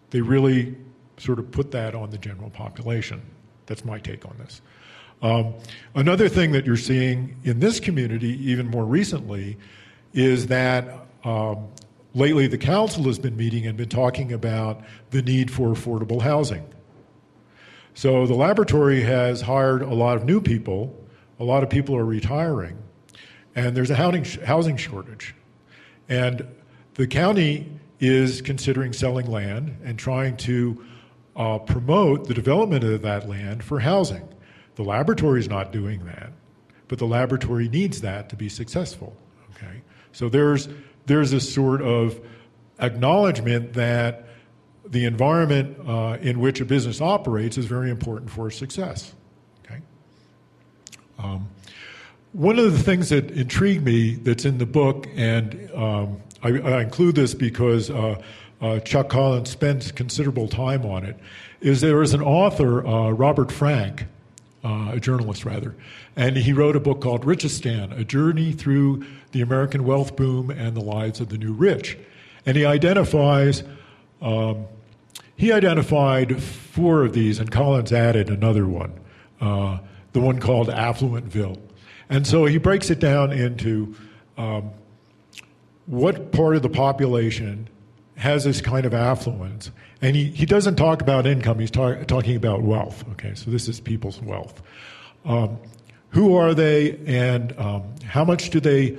They 0.09 0.21
really 0.21 0.75
sort 1.17 1.39
of 1.39 1.49
put 1.51 1.71
that 1.71 1.95
on 1.95 2.09
the 2.09 2.17
general 2.17 2.49
population. 2.49 3.21
That's 3.65 3.85
my 3.85 3.97
take 3.97 4.25
on 4.25 4.35
this. 4.39 4.61
Um, 5.21 5.53
another 5.95 6.27
thing 6.27 6.51
that 6.51 6.65
you're 6.65 6.75
seeing 6.75 7.37
in 7.45 7.61
this 7.61 7.79
community, 7.79 8.37
even 8.51 8.67
more 8.67 8.85
recently, 8.85 9.57
is 10.13 10.47
that 10.47 11.07
um, 11.23 11.69
lately 12.13 12.47
the 12.47 12.57
council 12.57 13.03
has 13.05 13.17
been 13.17 13.37
meeting 13.37 13.65
and 13.65 13.77
been 13.77 13.89
talking 13.89 14.33
about 14.33 14.81
the 15.11 15.21
need 15.21 15.49
for 15.49 15.69
affordable 15.69 16.21
housing. 16.21 16.67
So 17.93 18.25
the 18.27 18.33
laboratory 18.33 19.01
has 19.01 19.41
hired 19.41 19.81
a 19.81 19.93
lot 19.93 20.17
of 20.17 20.25
new 20.25 20.41
people, 20.41 20.93
a 21.39 21.43
lot 21.43 21.63
of 21.63 21.69
people 21.69 21.95
are 21.95 22.05
retiring, 22.05 22.77
and 23.55 23.75
there's 23.75 23.89
a 23.89 23.95
housing, 23.95 24.23
housing 24.45 24.77
shortage. 24.77 25.35
And 26.09 26.45
the 26.95 27.07
county 27.07 27.71
is 27.99 28.41
considering 28.41 28.93
selling 28.93 29.29
land 29.29 29.77
and 29.83 29.97
trying 29.97 30.37
to 30.37 30.85
uh, 31.35 31.59
promote 31.59 32.27
the 32.27 32.33
development 32.33 32.83
of 32.83 33.01
that 33.01 33.27
land 33.27 33.63
for 33.63 33.79
housing. 33.79 34.27
The 34.75 34.83
laboratory 34.83 35.39
is 35.39 35.47
not 35.47 35.71
doing 35.71 36.05
that, 36.05 36.31
but 36.87 36.99
the 36.99 37.05
laboratory 37.05 37.69
needs 37.69 38.01
that 38.01 38.29
to 38.29 38.35
be 38.35 38.49
successful. 38.49 39.15
Okay, 39.55 39.81
so 40.11 40.29
there's 40.29 40.67
there's 41.05 41.33
a 41.33 41.39
sort 41.39 41.81
of 41.81 42.19
acknowledgement 42.79 43.73
that 43.73 44.27
the 44.85 45.05
environment 45.05 45.77
uh, 45.87 46.17
in 46.21 46.39
which 46.39 46.59
a 46.59 46.65
business 46.65 47.01
operates 47.01 47.57
is 47.57 47.65
very 47.65 47.89
important 47.89 48.29
for 48.29 48.51
success. 48.51 49.13
Okay. 49.65 49.79
Um, 51.19 51.47
one 52.33 52.57
of 52.57 52.73
the 52.73 52.79
things 52.79 53.09
that 53.09 53.29
intrigued 53.31 53.85
me 53.85 54.15
that's 54.15 54.43
in 54.43 54.57
the 54.57 54.65
book, 54.65 55.07
and 55.15 55.69
um, 55.75 56.17
I, 56.41 56.49
I, 56.49 56.81
include 56.81 57.15
this 57.15 57.35
because 57.35 57.91
uh, 57.91 58.19
uh, 58.59 58.79
Chuck 58.79 59.09
Collins 59.09 59.51
spends 59.51 59.91
considerable 59.91 60.47
time 60.47 60.83
on 60.83 61.05
it, 61.05 61.15
is 61.61 61.81
there 61.81 62.01
is 62.01 62.13
an 62.15 62.21
author, 62.21 62.85
uh, 62.85 63.11
Robert 63.11 63.51
Frank, 63.51 64.05
uh, 64.63 64.91
a 64.93 64.99
journalist 64.99 65.45
rather, 65.45 65.75
and 66.15 66.35
he 66.35 66.53
wrote 66.53 66.75
a 66.75 66.79
book 66.79 67.01
called 67.01 67.23
Richistan, 67.23 67.97
A 67.97 68.03
Journey 68.03 68.51
Through 68.51 69.05
the 69.31 69.41
American 69.41 69.83
Wealth 69.83 70.15
Boom 70.15 70.49
and 70.49 70.75
the 70.75 70.81
Lives 70.81 71.19
of 71.19 71.29
the 71.29 71.37
New 71.37 71.53
Rich. 71.53 71.97
And 72.45 72.57
he 72.57 72.65
identifies, 72.65 73.63
um, 74.21 74.65
he 75.35 75.51
identified 75.51 76.41
four 76.41 77.05
of 77.05 77.13
these, 77.13 77.39
and 77.39 77.51
Collins 77.51 77.93
added 77.93 78.29
another 78.29 78.65
one, 78.65 78.93
uh, 79.39 79.77
the 80.13 80.19
one 80.19 80.39
called 80.39 80.69
Affluentville. 80.69 81.59
And 82.13 82.27
so 82.27 82.45
he 82.45 82.59
breaks 82.59 82.91
it 82.91 82.99
down 82.99 83.31
into 83.31 83.95
um, 84.37 84.69
what 85.87 86.31
part 86.31 86.55
of 86.55 86.61
the 86.61 86.69
population 86.69 87.67
has 88.17 88.43
this 88.43 88.61
kind 88.61 88.85
of 88.85 88.93
affluence. 88.93 89.71
And 89.99 90.15
he, 90.15 90.25
he 90.25 90.45
doesn't 90.45 90.75
talk 90.75 91.01
about 91.01 91.25
income, 91.25 91.57
he's 91.57 91.71
talk, 91.71 92.05
talking 92.05 92.35
about 92.35 92.61
wealth. 92.61 93.03
Okay, 93.13 93.33
so 93.33 93.49
this 93.49 93.67
is 93.67 93.79
people's 93.79 94.21
wealth. 94.21 94.61
Um, 95.25 95.57
who 96.09 96.35
are 96.35 96.53
they, 96.53 96.97
and 97.07 97.59
um, 97.59 97.95
how 98.05 98.23
much 98.23 98.51
do 98.51 98.59
they, 98.59 98.95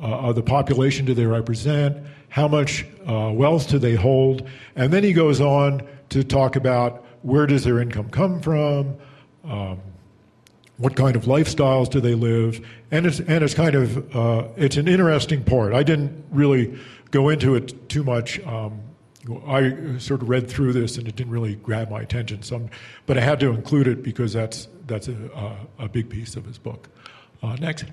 uh, 0.00 0.28
of 0.28 0.36
the 0.36 0.42
population 0.44 1.06
do 1.06 1.12
they 1.12 1.26
represent? 1.26 2.06
How 2.28 2.46
much 2.46 2.86
uh, 3.04 3.32
wealth 3.34 3.68
do 3.68 3.80
they 3.80 3.96
hold? 3.96 4.48
And 4.76 4.92
then 4.92 5.02
he 5.02 5.12
goes 5.12 5.40
on 5.40 5.82
to 6.10 6.22
talk 6.22 6.54
about 6.54 7.04
where 7.22 7.48
does 7.48 7.64
their 7.64 7.80
income 7.80 8.10
come 8.10 8.40
from? 8.40 8.94
Um, 9.42 9.80
what 10.76 10.96
kind 10.96 11.14
of 11.16 11.24
lifestyles 11.24 11.88
do 11.88 12.00
they 12.00 12.14
live, 12.14 12.66
and 12.90 13.06
it's 13.06 13.20
and 13.20 13.44
it's 13.44 13.54
kind 13.54 13.74
of 13.74 14.16
uh, 14.16 14.48
it's 14.56 14.76
an 14.76 14.88
interesting 14.88 15.44
part. 15.44 15.72
I 15.72 15.82
didn't 15.82 16.24
really 16.30 16.76
go 17.10 17.28
into 17.28 17.54
it 17.54 17.88
too 17.88 18.02
much. 18.02 18.44
Um, 18.46 18.80
I 19.46 19.98
sort 19.98 20.22
of 20.22 20.28
read 20.28 20.48
through 20.48 20.74
this 20.74 20.98
and 20.98 21.08
it 21.08 21.16
didn't 21.16 21.32
really 21.32 21.54
grab 21.54 21.90
my 21.90 22.02
attention. 22.02 22.42
So, 22.42 22.68
but 23.06 23.16
I 23.16 23.22
had 23.22 23.40
to 23.40 23.50
include 23.50 23.86
it 23.86 24.02
because 24.02 24.32
that's 24.32 24.68
that's 24.86 25.08
a, 25.08 25.56
a, 25.78 25.84
a 25.84 25.88
big 25.88 26.10
piece 26.10 26.36
of 26.36 26.44
his 26.44 26.58
book. 26.58 26.88
Uh, 27.42 27.56
next. 27.56 27.86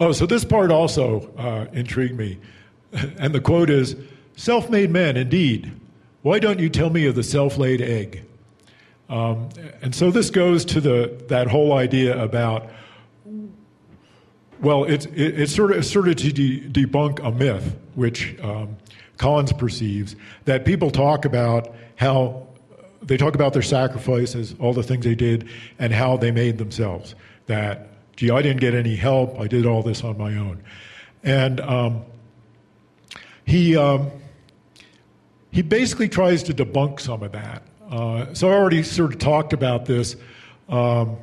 Oh, 0.00 0.12
so 0.12 0.26
this 0.26 0.44
part 0.44 0.70
also 0.70 1.32
uh, 1.38 1.66
intrigued 1.72 2.16
me, 2.16 2.38
and 2.92 3.34
the 3.34 3.40
quote 3.40 3.70
is, 3.70 3.96
"Self-made 4.36 4.90
men, 4.90 5.16
indeed. 5.16 5.72
Why 6.22 6.38
don't 6.38 6.58
you 6.58 6.68
tell 6.68 6.90
me 6.90 7.06
of 7.06 7.14
the 7.14 7.22
self-laid 7.22 7.80
egg?" 7.80 8.24
Um, 9.08 9.48
and 9.82 9.94
so 9.94 10.10
this 10.10 10.30
goes 10.30 10.64
to 10.66 10.80
the 10.80 11.24
that 11.28 11.46
whole 11.46 11.74
idea 11.74 12.20
about 12.20 12.70
well, 14.60 14.84
it's 14.84 15.04
it, 15.06 15.38
of 15.72 15.84
sort 15.84 16.08
of 16.08 16.16
to 16.16 16.32
de- 16.32 16.68
debunk 16.68 17.22
a 17.24 17.30
myth 17.30 17.76
which 17.94 18.38
um, 18.40 18.76
Collins 19.18 19.52
perceives 19.52 20.16
that 20.46 20.64
people 20.64 20.90
talk 20.90 21.24
about 21.24 21.74
how 21.96 22.46
they 23.02 23.16
talk 23.16 23.34
about 23.34 23.52
their 23.52 23.62
sacrifices, 23.62 24.54
all 24.58 24.72
the 24.72 24.82
things 24.82 25.04
they 25.04 25.14
did, 25.14 25.48
and 25.78 25.92
how 25.92 26.16
they 26.16 26.30
made 26.30 26.56
themselves. 26.58 27.14
That 27.46 27.90
gee, 28.16 28.30
I 28.30 28.40
didn't 28.40 28.60
get 28.60 28.74
any 28.74 28.96
help. 28.96 29.38
I 29.38 29.46
did 29.46 29.66
all 29.66 29.82
this 29.82 30.02
on 30.02 30.16
my 30.16 30.34
own, 30.36 30.62
and 31.22 31.60
um, 31.60 32.02
he 33.44 33.76
um, 33.76 34.10
he 35.50 35.62
basically 35.62 36.08
tries 36.08 36.42
to 36.44 36.54
debunk 36.54 37.00
some 37.00 37.22
of 37.22 37.32
that. 37.32 37.62
Uh, 37.94 38.34
so 38.34 38.48
I 38.50 38.54
already 38.54 38.82
sort 38.82 39.12
of 39.12 39.20
talked 39.20 39.52
about 39.52 39.84
this, 39.84 40.16
um, 40.68 41.16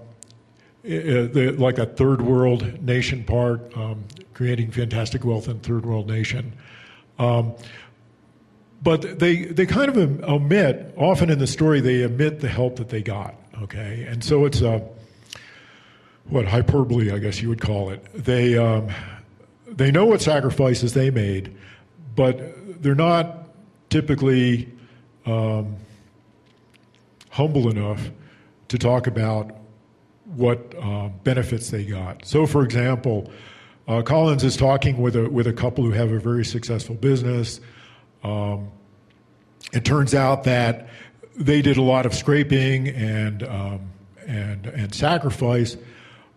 the, 0.83 1.53
like 1.57 1.77
a 1.77 1.85
third 1.85 2.21
world 2.21 2.81
nation 2.81 3.25
part, 3.25 3.75
um, 3.75 4.05
creating 4.33 4.71
fantastic 4.71 5.25
wealth 5.25 5.49
in 5.49 5.59
third 5.59 5.85
world 5.85 6.07
nation. 6.07 6.53
Um, 7.19 7.55
but 8.81 9.19
they, 9.19 9.43
they 9.43 9.65
kind 9.65 9.89
of 9.89 10.23
omit, 10.23 10.93
often 10.95 11.29
in 11.29 11.39
the 11.39 11.47
story, 11.47 11.81
they 11.81 12.05
omit 12.05 12.39
the 12.39 12.47
help 12.47 12.77
that 12.77 12.87
they 12.87 13.01
got, 13.01 13.35
okay? 13.63 14.05
And 14.07 14.23
so 14.23 14.45
it's 14.45 14.61
a, 14.61 14.81
what, 16.29 16.47
hyperbole, 16.47 17.11
I 17.11 17.17
guess 17.17 17.41
you 17.41 17.49
would 17.49 17.61
call 17.61 17.89
it. 17.89 18.01
They, 18.13 18.57
um, 18.57 18.87
they 19.67 19.91
know 19.91 20.05
what 20.05 20.21
sacrifices 20.21 20.93
they 20.93 21.11
made, 21.11 21.53
but 22.15 22.81
they're 22.81 22.95
not 22.95 23.49
typically 23.89 24.71
um, 25.25 25.75
humble 27.41 27.69
enough 27.69 28.11
to 28.67 28.77
talk 28.77 29.07
about 29.07 29.51
what 30.25 30.75
uh, 30.79 31.09
benefits 31.23 31.71
they 31.71 31.83
got. 31.83 32.23
So, 32.23 32.45
for 32.45 32.63
example, 32.63 33.31
uh, 33.87 34.03
Collins 34.03 34.43
is 34.43 34.55
talking 34.55 35.01
with 35.01 35.15
a, 35.15 35.27
with 35.27 35.47
a 35.47 35.53
couple 35.53 35.83
who 35.83 35.91
have 35.91 36.11
a 36.11 36.19
very 36.19 36.45
successful 36.45 36.93
business. 36.93 37.59
Um, 38.23 38.69
it 39.73 39.83
turns 39.83 40.13
out 40.13 40.43
that 40.43 40.87
they 41.35 41.63
did 41.63 41.77
a 41.77 41.81
lot 41.81 42.05
of 42.05 42.13
scraping 42.13 42.89
and, 42.89 43.41
um, 43.43 43.81
and, 44.27 44.67
and 44.67 44.93
sacrifice, 44.93 45.75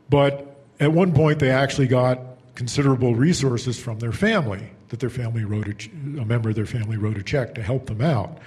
but 0.08 0.56
at 0.80 0.90
one 0.90 1.12
point 1.12 1.38
they 1.38 1.50
actually 1.50 1.86
got 1.86 2.18
considerable 2.54 3.14
resources 3.14 3.78
from 3.78 3.98
their 3.98 4.12
family, 4.12 4.70
that 4.88 5.00
their 5.00 5.10
family 5.10 5.44
wrote 5.44 5.68
a, 5.68 5.76
a 6.20 6.24
member 6.24 6.48
of 6.48 6.54
their 6.54 6.66
family 6.66 6.96
wrote 6.96 7.18
a 7.18 7.22
check 7.22 7.54
to 7.56 7.62
help 7.62 7.86
them 7.86 8.00
out. 8.00 8.38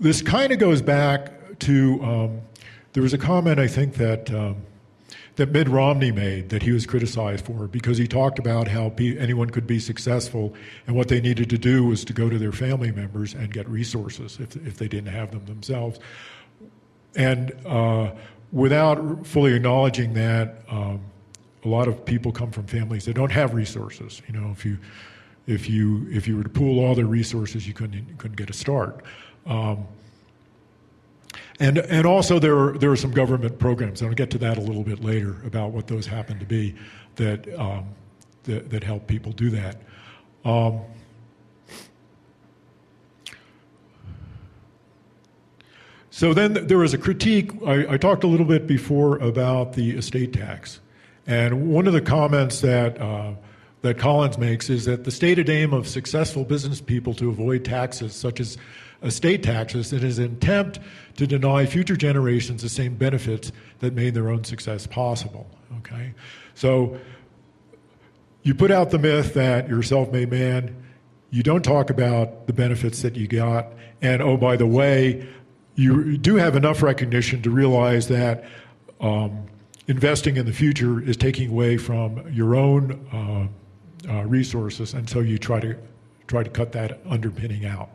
This 0.00 0.22
kind 0.22 0.52
of 0.52 0.58
goes 0.58 0.82
back 0.82 1.30
to 1.62 2.02
um, 2.02 2.40
there 2.92 3.02
was 3.02 3.12
a 3.12 3.18
comment 3.18 3.58
I 3.58 3.68
think 3.68 3.94
that 3.94 4.32
um, 4.32 4.56
that 5.36 5.50
Mitt 5.50 5.68
Romney 5.68 6.12
made 6.12 6.50
that 6.50 6.62
he 6.62 6.72
was 6.72 6.86
criticized 6.86 7.46
for 7.46 7.66
because 7.66 7.96
he 7.96 8.06
talked 8.06 8.38
about 8.38 8.68
how 8.68 8.90
pe- 8.90 9.16
anyone 9.16 9.48
could 9.48 9.66
be 9.66 9.78
successful 9.78 10.54
and 10.86 10.94
what 10.94 11.08
they 11.08 11.20
needed 11.20 11.48
to 11.50 11.58
do 11.58 11.86
was 11.86 12.04
to 12.04 12.12
go 12.12 12.28
to 12.28 12.38
their 12.38 12.52
family 12.52 12.92
members 12.92 13.32
and 13.32 13.52
get 13.52 13.68
resources 13.68 14.38
if, 14.40 14.56
if 14.66 14.76
they 14.76 14.88
didn't 14.88 15.12
have 15.12 15.30
them 15.30 15.44
themselves. 15.46 15.98
And 17.16 17.52
uh, 17.66 18.12
without 18.52 19.26
fully 19.26 19.54
acknowledging 19.54 20.14
that, 20.14 20.62
um, 20.68 21.00
a 21.64 21.68
lot 21.68 21.88
of 21.88 22.04
people 22.04 22.32
come 22.32 22.50
from 22.50 22.66
families 22.66 23.04
that 23.04 23.14
don't 23.14 23.32
have 23.32 23.54
resources. 23.54 24.20
You 24.26 24.38
know, 24.38 24.50
if 24.50 24.64
you 24.64 24.78
if 25.46 25.68
you 25.68 26.08
if 26.10 26.26
you 26.26 26.36
were 26.36 26.42
to 26.42 26.48
pool 26.48 26.84
all 26.84 26.94
their 26.94 27.06
resources, 27.06 27.66
you 27.66 27.72
couldn't 27.72 28.18
couldn't 28.18 28.36
get 28.36 28.50
a 28.50 28.52
start. 28.52 29.04
Um, 29.46 29.86
and, 31.62 31.78
and 31.78 32.06
also, 32.06 32.40
there 32.40 32.58
are, 32.58 32.76
there 32.76 32.90
are 32.90 32.96
some 32.96 33.12
government 33.12 33.56
programs, 33.60 34.00
and 34.00 34.10
I'll 34.10 34.16
get 34.16 34.30
to 34.30 34.38
that 34.38 34.58
a 34.58 34.60
little 34.60 34.82
bit 34.82 35.04
later 35.04 35.36
about 35.46 35.70
what 35.70 35.86
those 35.86 36.08
happen 36.08 36.40
to 36.40 36.44
be 36.44 36.74
that, 37.14 37.48
um, 37.56 37.86
that, 38.42 38.68
that, 38.70 38.82
help 38.82 39.06
people 39.06 39.30
do 39.30 39.48
that. 39.50 39.76
Um, 40.44 40.80
so 46.10 46.34
then 46.34 46.66
there 46.66 46.78
was 46.78 46.94
a 46.94 46.98
critique. 46.98 47.52
I, 47.64 47.92
I, 47.92 47.96
talked 47.96 48.24
a 48.24 48.26
little 48.26 48.44
bit 48.44 48.66
before 48.66 49.18
about 49.18 49.74
the 49.74 49.92
estate 49.92 50.32
tax. 50.32 50.80
And 51.28 51.70
one 51.70 51.86
of 51.86 51.92
the 51.92 52.00
comments 52.00 52.60
that, 52.62 53.00
uh, 53.00 53.34
that 53.82 53.98
Collins 53.98 54.38
makes 54.38 54.70
is 54.70 54.84
that 54.86 55.04
the 55.04 55.10
stated 55.10 55.48
aim 55.48 55.72
of 55.72 55.86
successful 55.86 56.44
business 56.44 56.80
people 56.80 57.14
to 57.14 57.28
avoid 57.28 57.64
taxes, 57.64 58.14
such 58.14 58.40
as 58.40 58.56
estate 59.02 59.42
taxes, 59.42 59.92
is 59.92 60.18
an 60.18 60.32
attempt 60.36 60.78
to 61.16 61.26
deny 61.26 61.66
future 61.66 61.96
generations 61.96 62.62
the 62.62 62.68
same 62.68 62.94
benefits 62.94 63.52
that 63.80 63.92
made 63.92 64.14
their 64.14 64.30
own 64.30 64.44
success 64.44 64.86
possible. 64.86 65.50
Okay? 65.78 66.14
So 66.54 66.96
you 68.44 68.54
put 68.54 68.70
out 68.70 68.90
the 68.90 68.98
myth 68.98 69.34
that 69.34 69.68
you're 69.68 69.80
a 69.80 69.84
self 69.84 70.12
made 70.12 70.30
man, 70.30 70.76
you 71.30 71.42
don't 71.42 71.64
talk 71.64 71.90
about 71.90 72.46
the 72.46 72.52
benefits 72.52 73.02
that 73.02 73.16
you 73.16 73.26
got, 73.26 73.66
and 74.00 74.22
oh, 74.22 74.36
by 74.36 74.56
the 74.56 74.66
way, 74.66 75.26
you 75.74 76.18
do 76.18 76.36
have 76.36 76.54
enough 76.54 76.82
recognition 76.82 77.42
to 77.42 77.50
realize 77.50 78.08
that 78.08 78.44
um, 79.00 79.46
investing 79.88 80.36
in 80.36 80.46
the 80.46 80.52
future 80.52 81.00
is 81.00 81.16
taking 81.16 81.50
away 81.50 81.78
from 81.78 82.30
your 82.30 82.54
own 82.54 83.06
uh, 83.12 83.48
uh, 84.08 84.24
resources, 84.24 84.94
and 84.94 85.08
so 85.08 85.20
you 85.20 85.38
try 85.38 85.60
to 85.60 85.76
try 86.26 86.42
to 86.42 86.50
cut 86.50 86.72
that 86.72 87.00
underpinning 87.06 87.66
out. 87.66 87.90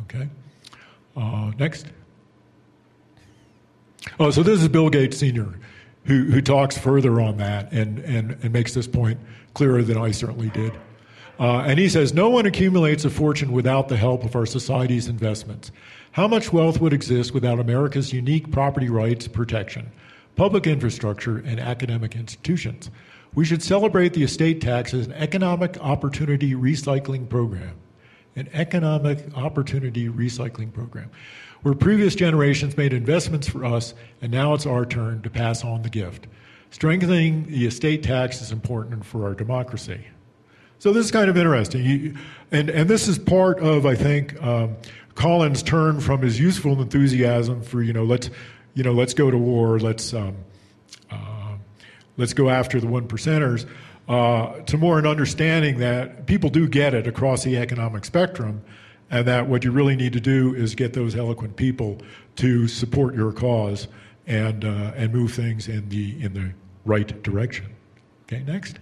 Okay. 0.00 0.28
Uh, 1.16 1.52
next. 1.58 1.86
Oh, 4.18 4.30
so 4.30 4.42
this 4.42 4.60
is 4.60 4.68
Bill 4.68 4.90
Gates 4.90 5.18
Sr., 5.18 5.58
who, 6.04 6.24
who 6.24 6.40
talks 6.40 6.76
further 6.76 7.20
on 7.20 7.38
that 7.38 7.72
and, 7.72 7.98
and, 8.00 8.36
and 8.42 8.52
makes 8.52 8.74
this 8.74 8.86
point 8.86 9.18
clearer 9.54 9.82
than 9.82 9.96
I 9.96 10.10
certainly 10.10 10.50
did. 10.50 10.72
Uh, 11.38 11.60
and 11.60 11.78
he 11.78 11.88
says, 11.88 12.12
No 12.12 12.28
one 12.28 12.46
accumulates 12.46 13.04
a 13.04 13.10
fortune 13.10 13.52
without 13.52 13.88
the 13.88 13.96
help 13.96 14.24
of 14.24 14.36
our 14.36 14.46
society's 14.46 15.08
investments. 15.08 15.72
How 16.12 16.28
much 16.28 16.52
wealth 16.52 16.80
would 16.80 16.92
exist 16.92 17.34
without 17.34 17.58
America's 17.58 18.12
unique 18.12 18.52
property 18.52 18.88
rights 18.88 19.26
protection, 19.26 19.90
public 20.36 20.66
infrastructure, 20.66 21.38
and 21.38 21.58
academic 21.58 22.14
institutions? 22.14 22.90
We 23.34 23.44
should 23.44 23.62
celebrate 23.62 24.12
the 24.12 24.22
estate 24.22 24.60
tax 24.60 24.94
as 24.94 25.06
an 25.06 25.12
economic 25.12 25.78
opportunity 25.80 26.54
recycling 26.54 27.28
program. 27.28 27.76
An 28.36 28.48
economic 28.52 29.36
opportunity 29.36 30.08
recycling 30.08 30.72
program 30.72 31.10
where 31.62 31.74
previous 31.74 32.14
generations 32.14 32.76
made 32.76 32.92
investments 32.92 33.48
for 33.48 33.64
us, 33.64 33.94
and 34.20 34.30
now 34.30 34.52
it's 34.54 34.66
our 34.66 34.84
turn 34.84 35.22
to 35.22 35.30
pass 35.30 35.64
on 35.64 35.82
the 35.82 35.88
gift. 35.88 36.26
Strengthening 36.70 37.46
the 37.46 37.66
estate 37.66 38.02
tax 38.02 38.42
is 38.42 38.52
important 38.52 39.04
for 39.04 39.24
our 39.24 39.34
democracy. 39.34 40.00
So 40.78 40.92
this 40.92 41.06
is 41.06 41.10
kind 41.10 41.30
of 41.30 41.36
interesting, 41.38 42.18
and 42.50 42.68
and 42.68 42.90
this 42.90 43.08
is 43.08 43.18
part 43.18 43.60
of 43.60 43.86
I 43.86 43.94
think 43.94 44.40
um, 44.42 44.76
Collins' 45.14 45.62
turn 45.62 46.00
from 46.00 46.20
his 46.20 46.38
useful 46.38 46.82
enthusiasm 46.82 47.62
for 47.62 47.82
you 47.82 47.94
know 47.94 48.04
let's 48.04 48.28
you 48.74 48.82
know 48.82 48.92
let's 48.92 49.14
go 49.14 49.30
to 49.30 49.38
war, 49.38 49.78
let's 49.78 50.12
um, 50.12 50.36
let's 52.16 52.32
go 52.32 52.50
after 52.50 52.80
the 52.80 52.86
one 52.86 53.06
percenters, 53.06 53.66
uh, 54.08 54.60
to 54.60 54.76
more 54.76 54.98
an 54.98 55.06
understanding 55.06 55.78
that 55.78 56.26
people 56.26 56.50
do 56.50 56.68
get 56.68 56.94
it 56.94 57.06
across 57.06 57.44
the 57.44 57.56
economic 57.56 58.04
spectrum, 58.04 58.62
and 59.10 59.26
that 59.26 59.46
what 59.48 59.64
you 59.64 59.70
really 59.70 59.96
need 59.96 60.12
to 60.12 60.20
do 60.20 60.54
is 60.54 60.74
get 60.74 60.92
those 60.92 61.16
eloquent 61.16 61.56
people 61.56 61.98
to 62.36 62.68
support 62.68 63.14
your 63.14 63.32
cause 63.32 63.88
and 64.26 64.64
uh, 64.64 64.92
and 64.96 65.12
move 65.12 65.32
things 65.32 65.68
in 65.68 65.88
the 65.88 66.22
in 66.22 66.34
the 66.34 66.50
right 66.84 67.22
direction. 67.22 67.66
Okay, 68.24 68.42
next. 68.44 68.78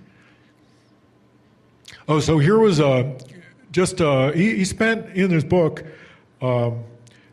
Oh, 2.08 2.20
so 2.20 2.38
here 2.38 2.58
was 2.58 2.80
uh, 2.80 3.18
just 3.70 4.00
uh, 4.00 4.32
he, 4.32 4.56
he, 4.56 4.64
spent 4.64 5.06
in 5.14 5.30
his 5.30 5.44
book 5.44 5.84
um, 6.40 6.82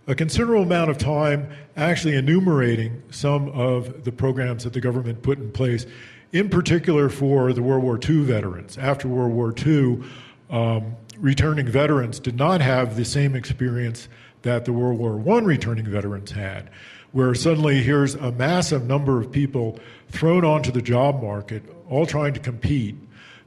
a 0.10 0.16
considerable 0.16 0.64
amount 0.64 0.90
of 0.90 0.98
time 0.98 1.48
actually 1.78 2.16
enumerating 2.16 3.02
some 3.12 3.48
of 3.50 4.04
the 4.04 4.12
programs 4.12 4.64
that 4.64 4.74
the 4.74 4.82
government 4.82 5.22
put 5.22 5.38
in 5.38 5.52
place, 5.52 5.86
in 6.34 6.50
particular 6.50 7.10
for 7.10 7.54
the 7.54 7.62
World 7.62 7.84
War 7.84 7.98
II 7.98 8.24
veterans. 8.24 8.78
After 8.78 9.08
World 9.08 9.32
War 9.32 9.54
II. 9.66 10.04
Um, 10.50 10.96
returning 11.20 11.68
veterans 11.68 12.20
did 12.20 12.36
not 12.36 12.60
have 12.62 12.96
the 12.96 13.06
same 13.06 13.36
experience 13.36 14.08
that 14.42 14.66
the 14.66 14.74
World 14.74 14.98
War 14.98 15.38
I 15.38 15.42
returning 15.42 15.86
veterans 15.86 16.32
had, 16.32 16.72
where 17.12 17.36
suddenly 17.36 17.84
here's 17.84 18.16
a 18.16 18.32
massive 18.32 18.88
number 18.88 19.20
of 19.20 19.32
people 19.32 19.80
thrown 20.08 20.44
onto 20.44 20.72
the 20.72 20.82
job 20.82 21.22
market, 21.22 21.62
all 21.88 22.08
trying 22.08 22.34
to 22.34 22.40
compete. 22.40 22.96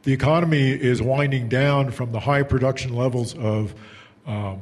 The 0.05 0.13
economy 0.13 0.71
is 0.71 1.03
winding 1.03 1.49
down 1.49 1.91
from 1.91 2.13
the 2.13 2.21
high 2.21 2.43
production 2.43 2.95
levels 2.95 3.35
of 3.35 3.75
um, 4.27 4.61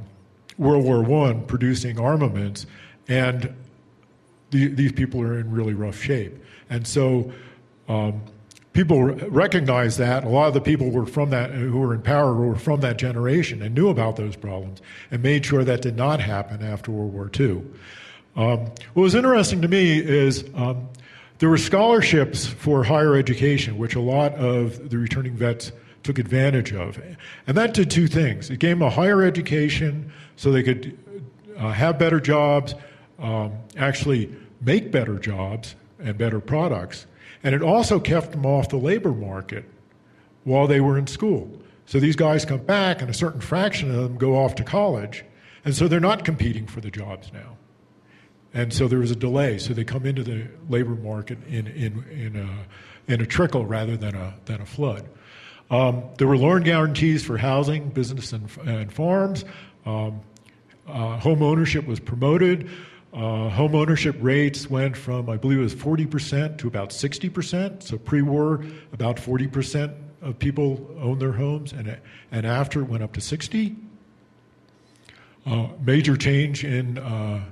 World 0.60 0.84
War 0.84 1.26
I, 1.26 1.32
producing 1.32 1.98
armaments, 1.98 2.66
and 3.08 3.54
the, 4.50 4.68
these 4.68 4.92
people 4.92 5.22
are 5.22 5.40
in 5.40 5.50
really 5.50 5.72
rough 5.72 6.00
shape. 6.00 6.36
And 6.68 6.86
so 6.86 7.32
um, 7.88 8.20
people 8.74 9.02
recognize 9.04 9.96
that. 9.96 10.22
A 10.24 10.28
lot 10.28 10.48
of 10.48 10.54
the 10.54 10.60
people 10.60 10.90
were 10.90 11.06
from 11.06 11.30
that 11.30 11.50
who 11.50 11.78
were 11.78 11.94
in 11.94 12.02
power 12.02 12.34
were 12.34 12.56
from 12.56 12.80
that 12.82 12.98
generation 12.98 13.62
and 13.62 13.74
knew 13.74 13.88
about 13.88 14.16
those 14.16 14.36
problems 14.36 14.82
and 15.10 15.22
made 15.22 15.46
sure 15.46 15.64
that 15.64 15.80
did 15.80 15.96
not 15.96 16.20
happen 16.20 16.62
after 16.62 16.92
World 16.92 17.14
War 17.14 17.30
II. 17.40 17.62
Um, 18.36 18.66
what 18.92 19.02
was 19.02 19.14
interesting 19.14 19.62
to 19.62 19.68
me 19.68 19.98
is 19.98 20.44
um, 20.54 20.88
there 21.38 21.48
were 21.48 21.58
scholarships 21.58 22.46
for 22.46 22.84
higher 22.84 23.16
education, 23.16 23.78
which 23.78 23.94
a 23.94 24.00
lot 24.00 24.34
of 24.34 24.90
the 24.90 24.98
returning 24.98 25.34
vets 25.34 25.72
took 26.02 26.18
advantage 26.18 26.72
of. 26.72 27.00
And 27.46 27.56
that 27.56 27.74
did 27.74 27.90
two 27.90 28.06
things. 28.06 28.50
It 28.50 28.58
gave 28.58 28.78
them 28.78 28.86
a 28.86 28.90
higher 28.90 29.22
education 29.22 30.12
so 30.40 30.50
they 30.50 30.62
could 30.62 30.96
uh, 31.58 31.70
have 31.70 31.98
better 31.98 32.18
jobs, 32.18 32.74
um, 33.18 33.52
actually 33.76 34.34
make 34.62 34.90
better 34.90 35.18
jobs 35.18 35.74
and 35.98 36.16
better 36.16 36.40
products. 36.40 37.04
And 37.42 37.54
it 37.54 37.60
also 37.60 38.00
kept 38.00 38.30
them 38.30 38.46
off 38.46 38.70
the 38.70 38.78
labor 38.78 39.12
market 39.12 39.66
while 40.44 40.66
they 40.66 40.80
were 40.80 40.96
in 40.96 41.06
school. 41.06 41.50
So 41.84 42.00
these 42.00 42.16
guys 42.16 42.46
come 42.46 42.62
back, 42.62 43.02
and 43.02 43.10
a 43.10 43.12
certain 43.12 43.42
fraction 43.42 43.90
of 43.90 43.96
them 43.96 44.16
go 44.16 44.34
off 44.34 44.54
to 44.54 44.64
college, 44.64 45.26
and 45.66 45.74
so 45.74 45.88
they're 45.88 46.00
not 46.00 46.24
competing 46.24 46.66
for 46.66 46.80
the 46.80 46.90
jobs 46.90 47.30
now. 47.34 47.58
And 48.54 48.72
so 48.72 48.88
there 48.88 49.00
was 49.00 49.10
a 49.10 49.16
delay. 49.16 49.58
So 49.58 49.74
they 49.74 49.84
come 49.84 50.06
into 50.06 50.22
the 50.22 50.46
labor 50.70 50.94
market 50.94 51.36
in, 51.48 51.66
in, 51.66 52.02
in, 52.10 52.36
a, 52.36 53.12
in 53.12 53.20
a 53.20 53.26
trickle 53.26 53.66
rather 53.66 53.94
than 53.94 54.14
a, 54.14 54.32
than 54.46 54.62
a 54.62 54.66
flood. 54.66 55.06
Um, 55.70 56.02
there 56.16 56.26
were 56.26 56.38
loan 56.38 56.62
guarantees 56.62 57.22
for 57.22 57.36
housing, 57.36 57.90
business, 57.90 58.32
and, 58.32 58.48
and 58.64 58.90
farms. 58.90 59.44
Um, 59.84 60.20
uh, 60.90 61.18
home 61.18 61.42
ownership 61.42 61.86
was 61.86 62.00
promoted. 62.00 62.68
Uh, 63.12 63.48
home 63.48 63.74
ownership 63.74 64.16
rates 64.20 64.70
went 64.70 64.96
from, 64.96 65.28
I 65.28 65.36
believe 65.36 65.58
it 65.58 65.62
was 65.62 65.74
40% 65.74 66.58
to 66.58 66.68
about 66.68 66.90
60%. 66.90 67.82
So 67.82 67.98
pre 67.98 68.22
war, 68.22 68.64
about 68.92 69.16
40% 69.16 69.94
of 70.22 70.38
people 70.38 70.88
owned 71.00 71.20
their 71.20 71.32
homes, 71.32 71.72
and, 71.72 71.98
and 72.30 72.46
after 72.46 72.80
it 72.82 72.84
went 72.84 73.02
up 73.02 73.12
to 73.14 73.20
60. 73.20 73.76
Uh, 75.46 75.68
major 75.84 76.16
change 76.16 76.64
in 76.64 76.98
uh, 76.98 77.42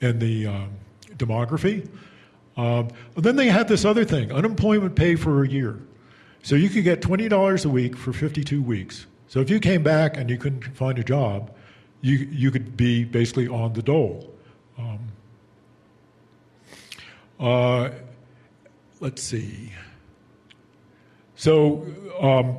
and 0.00 0.20
the 0.20 0.46
um, 0.46 0.70
demography. 1.16 1.88
Um, 2.56 2.88
then 3.16 3.36
they 3.36 3.48
had 3.48 3.68
this 3.68 3.84
other 3.84 4.04
thing 4.04 4.32
unemployment 4.32 4.94
pay 4.94 5.16
for 5.16 5.42
a 5.44 5.48
year. 5.48 5.80
So 6.42 6.54
you 6.54 6.68
could 6.68 6.84
get 6.84 7.02
$20 7.02 7.64
a 7.64 7.68
week 7.68 7.96
for 7.96 8.12
52 8.12 8.62
weeks. 8.62 9.06
So 9.26 9.40
if 9.40 9.50
you 9.50 9.60
came 9.60 9.82
back 9.82 10.16
and 10.16 10.30
you 10.30 10.38
couldn't 10.38 10.62
find 10.76 10.98
a 10.98 11.04
job, 11.04 11.52
you, 12.00 12.16
you 12.16 12.50
could 12.50 12.76
be 12.76 13.04
basically 13.04 13.48
on 13.48 13.72
the 13.72 13.82
dole. 13.82 14.32
Um, 14.78 14.98
uh, 17.40 17.90
let's 19.00 19.22
see. 19.22 19.72
So 21.36 21.86
um, 22.20 22.56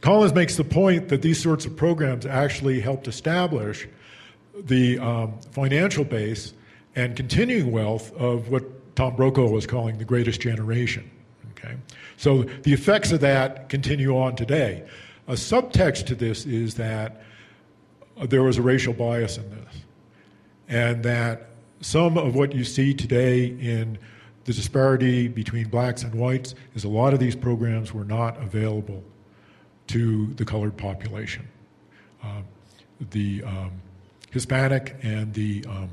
Collins 0.00 0.34
makes 0.34 0.56
the 0.56 0.64
point 0.64 1.08
that 1.08 1.22
these 1.22 1.40
sorts 1.40 1.64
of 1.66 1.76
programs 1.76 2.26
actually 2.26 2.80
helped 2.80 3.08
establish 3.08 3.86
the 4.64 4.98
um, 4.98 5.38
financial 5.52 6.04
base 6.04 6.54
and 6.94 7.16
continuing 7.16 7.70
wealth 7.72 8.14
of 8.16 8.48
what 8.50 8.64
Tom 8.96 9.16
Brokaw 9.16 9.48
was 9.48 9.66
calling 9.66 9.98
the 9.98 10.04
greatest 10.04 10.40
generation. 10.40 11.10
Okay? 11.52 11.76
So 12.16 12.42
the 12.42 12.72
effects 12.72 13.12
of 13.12 13.20
that 13.20 13.68
continue 13.68 14.16
on 14.16 14.36
today. 14.36 14.86
A 15.28 15.32
subtext 15.32 16.06
to 16.06 16.14
this 16.14 16.44
is 16.46 16.74
that 16.74 17.22
there 18.26 18.42
was 18.42 18.58
a 18.58 18.62
racial 18.62 18.92
bias 18.92 19.38
in 19.38 19.50
this, 19.50 19.74
and 20.68 21.02
that 21.02 21.48
some 21.80 22.16
of 22.16 22.34
what 22.34 22.54
you 22.54 22.64
see 22.64 22.94
today 22.94 23.46
in 23.46 23.98
the 24.44 24.52
disparity 24.52 25.28
between 25.28 25.68
blacks 25.68 26.02
and 26.02 26.14
whites 26.14 26.54
is 26.74 26.84
a 26.84 26.88
lot 26.88 27.12
of 27.12 27.20
these 27.20 27.36
programs 27.36 27.92
were 27.92 28.04
not 28.04 28.40
available 28.42 29.02
to 29.88 30.26
the 30.34 30.44
colored 30.44 30.76
population. 30.76 31.46
Uh, 32.22 32.42
the 33.10 33.42
um, 33.44 33.70
Hispanic 34.30 34.96
and 35.02 35.32
the 35.34 35.64
um, 35.68 35.90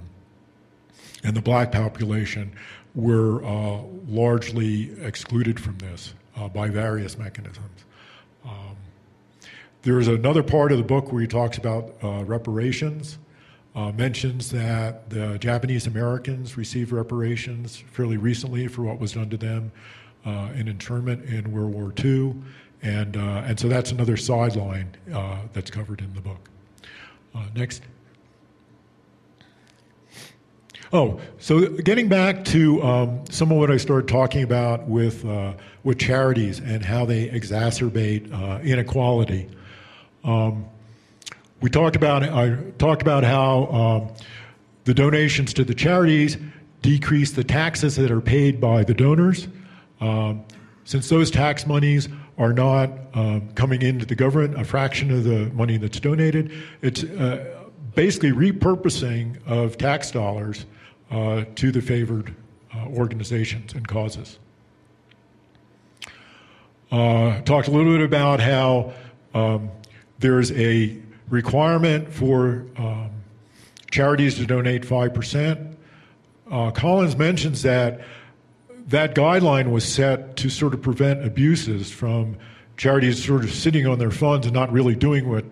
and 1.24 1.36
the 1.36 1.42
black 1.42 1.72
population 1.72 2.52
were 2.96 3.44
uh, 3.44 3.82
largely 4.08 4.92
excluded 5.02 5.60
from 5.60 5.78
this 5.80 6.14
uh, 6.38 6.48
by 6.48 6.70
various 6.70 7.18
mechanisms. 7.18 7.86
There's 9.82 10.08
another 10.08 10.44
part 10.44 10.72
of 10.72 10.78
the 10.78 10.84
book 10.84 11.12
where 11.12 11.22
he 11.22 11.28
talks 11.28 11.58
about 11.58 11.96
uh, 12.04 12.24
reparations, 12.26 13.18
uh, 13.76 13.92
mentions 13.94 14.52
that 14.52 15.10
the 15.10 15.38
Japanese 15.40 15.88
Americans 15.88 16.58
received 16.58 16.92
reparations 16.92 17.78
fairly 17.92 18.18
recently 18.18 18.68
for 18.68 18.82
what 18.82 19.00
was 19.00 19.14
done 19.14 19.30
to 19.30 19.38
them 19.38 19.72
uh, 20.26 20.50
in 20.56 20.68
internment 20.68 21.24
in 21.26 21.52
World 21.52 21.74
War 21.74 21.94
II, 22.04 22.36
and, 22.82 23.16
uh, 23.16 23.44
and 23.46 23.58
so 23.58 23.70
that's 23.70 23.92
another 23.92 24.18
sideline 24.18 24.96
that's 25.54 25.72
covered 25.72 26.02
in 26.02 26.14
the 26.14 26.22
book. 26.22 26.50
next. 27.56 27.84
Oh, 30.92 31.22
so 31.38 31.70
getting 31.70 32.10
back 32.10 32.44
to 32.46 32.82
um, 32.82 33.24
some 33.30 33.52
of 33.52 33.60
what 33.60 33.70
I 33.70 33.78
started 33.78 34.08
talking 34.08 34.42
about 34.42 34.88
with 34.88 35.24
uh, 35.24 35.54
with 35.84 36.00
charities 36.00 36.60
and 36.60 36.84
how 36.84 37.06
they 37.06 37.30
exacerbate 37.30 38.34
uh, 38.34 38.60
inequality. 38.62 39.48
Um, 40.24 40.66
we 41.62 41.70
talked 41.70 41.96
about 41.96 42.24
I 42.24 42.56
talked 42.78 43.02
about 43.02 43.24
how 43.24 43.66
um, 43.68 44.14
the 44.86 44.94
donations 44.94 45.54
to 45.56 45.64
the 45.64 45.74
charities 45.74 46.38
decrease 46.82 47.32
the 47.32 47.44
taxes 47.44 47.96
that 47.98 48.12
are 48.12 48.22
paid 48.22 48.62
by 48.62 48.84
the 48.84 48.94
donors. 48.94 49.48
Um, 50.00 50.44
since 50.86 51.10
those 51.10 51.30
tax 51.30 51.68
monies 51.68 52.08
are 52.38 52.54
not 52.54 52.90
um, 53.14 53.50
coming 53.54 53.82
into 53.82 54.06
the 54.06 54.16
government, 54.16 54.60
a 54.60 54.64
fraction 54.64 55.12
of 55.12 55.26
the 55.26 55.52
money 55.54 55.78
that's 55.78 56.00
donated, 56.00 56.52
it's 56.82 57.04
uh, 57.04 57.68
basically 57.96 58.32
repurposing 58.32 59.38
of 59.46 59.78
tax 59.78 60.10
dollars 60.12 60.66
uh, 61.12 61.44
to 61.56 61.72
the 61.72 61.82
favored 61.82 62.34
uh, 62.74 62.86
organizations 62.88 63.74
and 63.74 63.88
causes. 63.88 64.40
Uh, 66.92 67.42
talked 67.42 67.68
a 67.68 67.72
little 67.72 67.92
bit 67.92 68.02
about 68.04 68.40
how 68.40 68.94
um, 69.34 69.70
there's 70.20 70.52
a 70.52 70.98
requirement 71.30 72.12
for 72.12 72.66
um, 72.78 73.10
charities 73.92 74.36
to 74.36 74.46
donate 74.46 74.84
5%. 74.84 75.76
Uh, 76.52 76.72
Collins 76.72 77.18
mentions 77.18 77.62
that 77.62 78.02
that 78.88 79.14
guideline 79.14 79.72
was 79.72 79.86
set 79.86 80.36
to 80.38 80.50
sort 80.50 80.74
of 80.74 80.82
prevent 80.82 81.24
abuses 81.24 81.92
from 81.92 82.38
charities 82.76 83.24
sort 83.24 83.44
of 83.44 83.52
sitting 83.52 83.86
on 83.86 84.00
their 84.00 84.10
funds 84.10 84.48
and 84.48 84.54
not 84.54 84.72
really 84.72 84.96
doing 84.96 85.30
what 85.30 85.46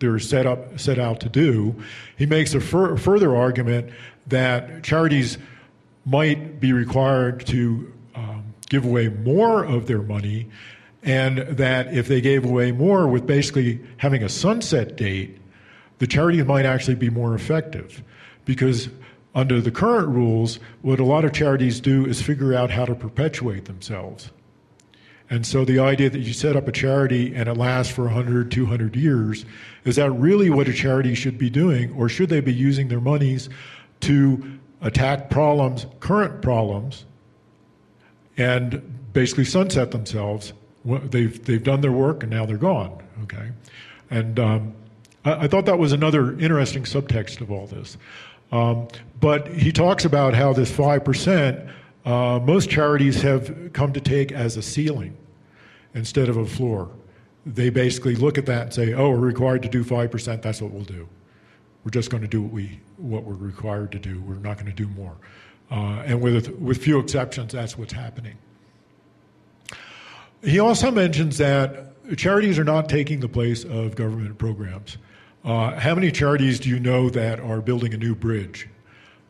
they're 0.00 0.18
set 0.18 0.46
up 0.46 0.80
set 0.80 0.98
out 0.98 1.20
to 1.20 1.28
do. 1.28 1.74
He 2.16 2.26
makes 2.26 2.54
a 2.54 2.60
fur- 2.60 2.96
further 2.96 3.36
argument 3.36 3.92
that 4.26 4.82
charities 4.82 5.38
might 6.04 6.58
be 6.58 6.72
required 6.72 7.46
to 7.46 7.92
um, 8.14 8.54
give 8.68 8.84
away 8.84 9.08
more 9.08 9.62
of 9.62 9.86
their 9.86 10.02
money, 10.02 10.48
and 11.02 11.38
that 11.38 11.92
if 11.94 12.08
they 12.08 12.20
gave 12.20 12.44
away 12.44 12.72
more 12.72 13.06
with 13.08 13.26
basically 13.26 13.80
having 13.96 14.22
a 14.22 14.28
sunset 14.28 14.96
date, 14.96 15.38
the 15.98 16.06
charities 16.06 16.44
might 16.44 16.66
actually 16.66 16.94
be 16.94 17.10
more 17.10 17.34
effective. 17.34 18.02
Because 18.44 18.88
under 19.34 19.60
the 19.60 19.70
current 19.70 20.08
rules, 20.08 20.58
what 20.82 21.00
a 21.00 21.04
lot 21.04 21.24
of 21.24 21.32
charities 21.32 21.80
do 21.80 22.06
is 22.06 22.20
figure 22.20 22.54
out 22.54 22.70
how 22.70 22.84
to 22.84 22.94
perpetuate 22.94 23.66
themselves. 23.66 24.30
And 25.30 25.46
so 25.46 25.64
the 25.64 25.78
idea 25.78 26.10
that 26.10 26.18
you 26.18 26.32
set 26.32 26.56
up 26.56 26.66
a 26.66 26.72
charity 26.72 27.34
and 27.34 27.48
it 27.48 27.54
lasts 27.54 27.92
for 27.92 28.04
100, 28.04 28.50
200 28.50 28.96
years, 28.96 29.44
is 29.84 29.96
that 29.96 30.10
really 30.10 30.50
what 30.50 30.68
a 30.68 30.72
charity 30.72 31.14
should 31.14 31.38
be 31.38 31.48
doing? 31.48 31.92
Or 31.92 32.08
should 32.08 32.28
they 32.30 32.40
be 32.40 32.52
using 32.52 32.88
their 32.88 33.00
monies 33.00 33.48
to 34.00 34.58
attack 34.80 35.30
problems, 35.30 35.86
current 36.00 36.42
problems, 36.42 37.04
and 38.36 38.82
basically 39.12 39.44
sunset 39.44 39.90
themselves. 39.90 40.52
They've, 40.84 41.44
they've 41.44 41.62
done 41.62 41.80
their 41.80 41.92
work 41.92 42.22
and 42.22 42.30
now 42.30 42.46
they're 42.46 42.56
gone. 42.56 43.02
Okay? 43.24 43.50
And 44.10 44.38
um, 44.38 44.74
I, 45.24 45.44
I, 45.44 45.48
thought 45.48 45.66
that 45.66 45.78
was 45.78 45.92
another 45.92 46.38
interesting 46.38 46.84
subtext 46.84 47.40
of 47.40 47.50
all 47.50 47.66
this. 47.66 47.96
Um, 48.50 48.88
but 49.20 49.48
he 49.48 49.72
talks 49.72 50.04
about 50.04 50.34
how 50.34 50.52
this 50.52 50.70
5%, 50.70 51.70
uh, 52.04 52.40
most 52.40 52.70
charities 52.70 53.22
have 53.22 53.72
come 53.72 53.92
to 53.92 54.00
take 54.00 54.32
as 54.32 54.56
a 54.56 54.62
ceiling 54.62 55.16
instead 55.94 56.28
of 56.28 56.36
a 56.36 56.46
floor. 56.46 56.90
They 57.46 57.70
basically 57.70 58.16
look 58.16 58.38
at 58.38 58.46
that 58.46 58.62
and 58.62 58.74
say, 58.74 58.94
oh, 58.94 59.10
we're 59.10 59.18
required 59.18 59.62
to 59.62 59.68
do 59.68 59.84
5%, 59.84 60.42
that's 60.42 60.60
what 60.60 60.72
we'll 60.72 60.84
do. 60.84 61.08
We're 61.84 61.90
just 61.90 62.10
going 62.10 62.22
to 62.22 62.28
do 62.28 62.42
what 62.42 62.52
we 62.52 62.80
what 62.98 63.24
we're 63.24 63.34
required 63.34 63.92
to 63.92 63.98
do. 63.98 64.20
We're 64.20 64.34
not 64.34 64.58
going 64.58 64.66
to 64.66 64.72
do 64.72 64.86
more. 64.88 65.16
Uh, 65.70 66.02
and 66.04 66.20
with 66.20 66.50
with 66.58 66.76
few 66.82 66.98
exceptions, 66.98 67.52
that's 67.52 67.78
what's 67.78 67.92
happening. 67.92 68.36
He 70.42 70.58
also 70.58 70.90
mentions 70.90 71.38
that 71.38 72.16
charities 72.16 72.58
are 72.58 72.64
not 72.64 72.88
taking 72.88 73.20
the 73.20 73.28
place 73.28 73.64
of 73.64 73.94
government 73.94 74.38
programs. 74.38 74.96
Uh, 75.44 75.78
how 75.78 75.94
many 75.94 76.10
charities 76.10 76.60
do 76.60 76.68
you 76.68 76.78
know 76.78 77.10
that 77.10 77.40
are 77.40 77.60
building 77.60 77.94
a 77.94 77.96
new 77.96 78.14
bridge? 78.14 78.68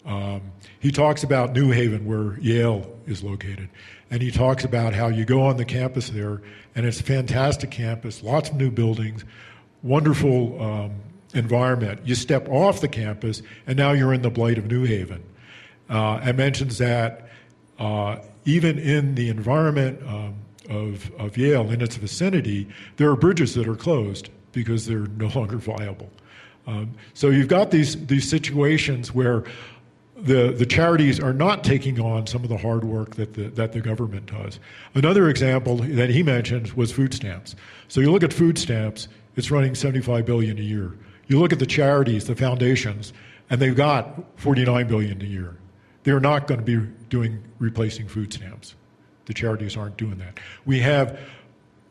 Um, 0.06 0.40
he 0.78 0.90
talks 0.90 1.22
about 1.22 1.52
New 1.52 1.70
Haven, 1.70 2.06
where 2.06 2.38
Yale 2.40 2.98
is 3.06 3.22
located, 3.22 3.68
and 4.10 4.22
he 4.22 4.30
talks 4.30 4.64
about 4.64 4.94
how 4.94 5.08
you 5.08 5.24
go 5.24 5.42
on 5.42 5.56
the 5.56 5.64
campus 5.64 6.10
there, 6.10 6.42
and 6.74 6.86
it's 6.86 7.00
a 7.00 7.04
fantastic 7.04 7.70
campus, 7.70 8.22
lots 8.22 8.48
of 8.48 8.56
new 8.56 8.70
buildings, 8.70 9.24
wonderful 9.82 10.60
um, 10.62 10.92
environment. 11.34 12.00
You 12.04 12.14
step 12.14 12.48
off 12.48 12.80
the 12.80 12.88
campus, 12.88 13.42
and 13.66 13.76
now 13.76 13.92
you're 13.92 14.14
in 14.14 14.22
the 14.22 14.30
blight 14.30 14.58
of 14.58 14.66
New 14.66 14.84
Haven. 14.84 15.22
Uh, 15.88 16.20
and 16.22 16.36
mentions 16.36 16.78
that 16.78 17.28
uh, 17.80 18.18
even 18.44 18.78
in 18.78 19.16
the 19.16 19.28
environment 19.28 20.00
um, 20.06 20.34
of, 20.70 21.10
of 21.18 21.36
Yale, 21.36 21.70
in 21.70 21.82
its 21.82 21.96
vicinity, 21.96 22.68
there 22.96 23.10
are 23.10 23.16
bridges 23.16 23.54
that 23.54 23.68
are 23.68 23.76
closed 23.76 24.30
because 24.52 24.86
they're 24.86 25.06
no 25.16 25.28
longer 25.28 25.56
viable. 25.56 26.10
Um, 26.66 26.92
so 27.14 27.30
you've 27.30 27.48
got 27.48 27.70
these, 27.70 28.06
these 28.06 28.28
situations 28.28 29.12
where 29.12 29.44
the, 30.16 30.52
the 30.52 30.66
charities 30.66 31.18
are 31.18 31.32
not 31.32 31.64
taking 31.64 32.00
on 32.00 32.26
some 32.26 32.42
of 32.42 32.48
the 32.48 32.56
hard 32.56 32.84
work 32.84 33.16
that 33.16 33.34
the, 33.34 33.48
that 33.50 33.72
the 33.72 33.80
government 33.80 34.26
does. 34.26 34.60
Another 34.94 35.28
example 35.28 35.76
that 35.76 36.10
he 36.10 36.22
mentioned 36.22 36.72
was 36.72 36.92
food 36.92 37.14
stamps. 37.14 37.56
So 37.88 38.00
you 38.00 38.12
look 38.12 38.22
at 38.22 38.32
food 38.32 38.58
stamps, 38.58 39.08
it's 39.36 39.50
running 39.50 39.74
75 39.74 40.26
billion 40.26 40.58
a 40.58 40.62
year. 40.62 40.96
You 41.28 41.38
look 41.40 41.52
at 41.52 41.58
the 41.58 41.66
charities, 41.66 42.26
the 42.26 42.36
foundations, 42.36 43.12
and 43.48 43.60
they've 43.60 43.76
got 43.76 44.22
49 44.38 44.86
billion 44.86 45.22
a 45.22 45.24
year. 45.24 45.56
They're 46.02 46.20
not 46.20 46.46
going 46.46 46.60
to 46.60 46.66
be 46.66 46.86
doing 47.08 47.42
replacing 47.58 48.08
food 48.08 48.32
stamps. 48.32 48.74
The 49.26 49.34
charities 49.34 49.76
aren't 49.76 49.96
doing 49.96 50.18
that. 50.18 50.40
We 50.64 50.80
have 50.80 51.18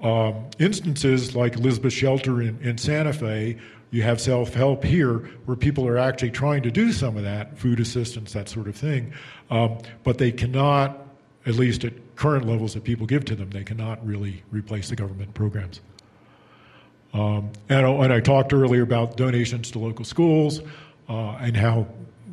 um, 0.01 0.45
instances 0.59 1.35
like 1.35 1.55
Elizabeth 1.55 1.93
Shelter 1.93 2.41
in, 2.41 2.59
in 2.61 2.77
Santa 2.77 3.13
Fe 3.13 3.57
you 3.91 4.03
have 4.03 4.21
self 4.21 4.53
help 4.53 4.83
here 4.83 5.17
where 5.45 5.57
people 5.57 5.87
are 5.87 5.97
actually 5.97 6.31
trying 6.31 6.63
to 6.63 6.71
do 6.71 6.91
some 6.91 7.17
of 7.17 7.23
that, 7.23 7.57
food 7.57 7.79
assistance, 7.79 8.33
that 8.33 8.49
sort 8.49 8.67
of 8.67 8.75
thing, 8.75 9.13
um, 9.49 9.79
but 10.03 10.17
they 10.17 10.31
cannot, 10.31 11.07
at 11.45 11.55
least 11.55 11.83
at 11.83 11.93
current 12.15 12.45
levels 12.45 12.73
that 12.73 12.83
people 12.83 13.07
give 13.07 13.25
to 13.25 13.35
them, 13.35 13.49
they 13.49 13.63
cannot 13.63 14.05
really 14.05 14.43
replace 14.51 14.89
the 14.89 14.95
government 14.95 15.33
programs. 15.33 15.81
Um, 17.13 17.49
and, 17.69 17.87
and, 17.87 18.13
I 18.13 18.19
talked 18.19 18.53
earlier 18.53 18.83
about 18.83 19.17
donations 19.17 19.71
to 19.71 19.79
local 19.79 20.05
schools 20.05 20.61
uh, 21.07 21.37
and 21.39 21.57
how 21.57 21.87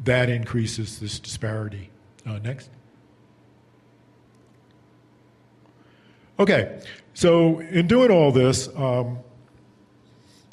that 0.05 0.29
increases 0.29 1.01
this 1.01 1.19
disparity. 1.19 1.89
Uh, 2.27 2.39
next. 2.39 2.69
Okay, 6.39 6.83
so 7.15 7.61
in 7.61 7.87
doing 7.87 8.11
all 8.11 8.31
this, 8.31 8.69
um, 8.77 9.19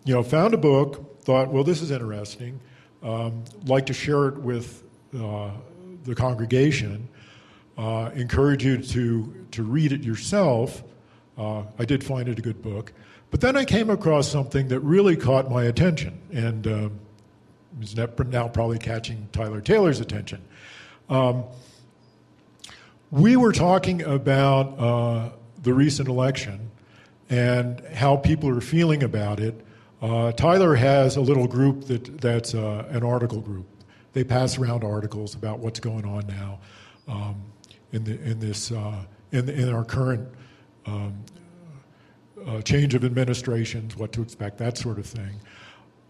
you 0.05 0.13
know, 0.13 0.23
found 0.23 0.53
a 0.53 0.57
book, 0.57 1.21
thought, 1.21 1.49
well, 1.49 1.65
this 1.65 1.81
is 1.81 1.91
interesting, 1.91 2.59
um, 3.01 3.43
like 3.65 3.85
to 3.87 3.93
share 3.93 4.29
it 4.29 4.37
with 4.37 4.81
uh, 5.17 5.51
the 6.05 6.15
congregation, 6.15 7.09
uh, 7.77 8.11
encourage 8.15 8.63
you 8.63 8.77
to, 8.77 9.45
to 9.51 9.63
read 9.63 9.91
it 9.91 10.03
yourself. 10.03 10.83
Uh, 11.37 11.63
I 11.77 11.83
did 11.83 12.01
find 12.01 12.29
it 12.29 12.39
a 12.39 12.41
good 12.41 12.61
book. 12.61 12.93
But 13.29 13.41
then 13.41 13.57
I 13.57 13.65
came 13.65 13.89
across 13.89 14.29
something 14.29 14.69
that 14.69 14.79
really 14.81 15.17
caught 15.17 15.49
my 15.49 15.65
attention, 15.65 16.17
and 16.31 16.65
um, 16.65 16.99
is 17.81 17.97
now 17.97 18.47
probably 18.47 18.79
catching 18.79 19.27
Tyler 19.33 19.59
Taylor's 19.59 19.99
attention. 19.99 20.41
Um, 21.09 21.43
we 23.11 23.35
were 23.35 23.51
talking 23.51 24.01
about 24.01 24.79
uh, 24.79 25.29
the 25.63 25.73
recent 25.73 26.07
election 26.07 26.69
and 27.29 27.79
how 27.93 28.15
people 28.17 28.49
are 28.49 28.61
feeling 28.61 29.03
about 29.03 29.39
it 29.39 29.65
uh, 30.03 30.33
Tyler 30.33 30.75
has 30.75 31.15
a 31.15 31.21
little 31.21 31.47
group 31.47 31.85
that, 31.85 32.19
that's 32.19 32.53
uh, 32.53 32.85
an 32.89 33.03
article 33.03 33.39
group. 33.39 33.65
They 34.11 34.25
pass 34.25 34.57
around 34.57 34.83
articles 34.83 35.33
about 35.33 35.59
what's 35.59 35.79
going 35.79 36.03
on 36.03 36.27
now 36.27 36.59
um, 37.07 37.41
in, 37.93 38.03
the, 38.03 38.21
in, 38.21 38.37
this, 38.37 38.73
uh, 38.73 39.05
in, 39.31 39.47
in, 39.47 39.73
our 39.73 39.85
current 39.85 40.27
um, 40.85 41.23
uh, 42.45 42.61
change 42.63 42.95
of 42.95 43.05
administrations, 43.05 43.95
what 43.95 44.11
to 44.11 44.21
expect, 44.21 44.57
that 44.57 44.77
sort 44.77 44.99
of 44.99 45.05
thing. 45.05 45.39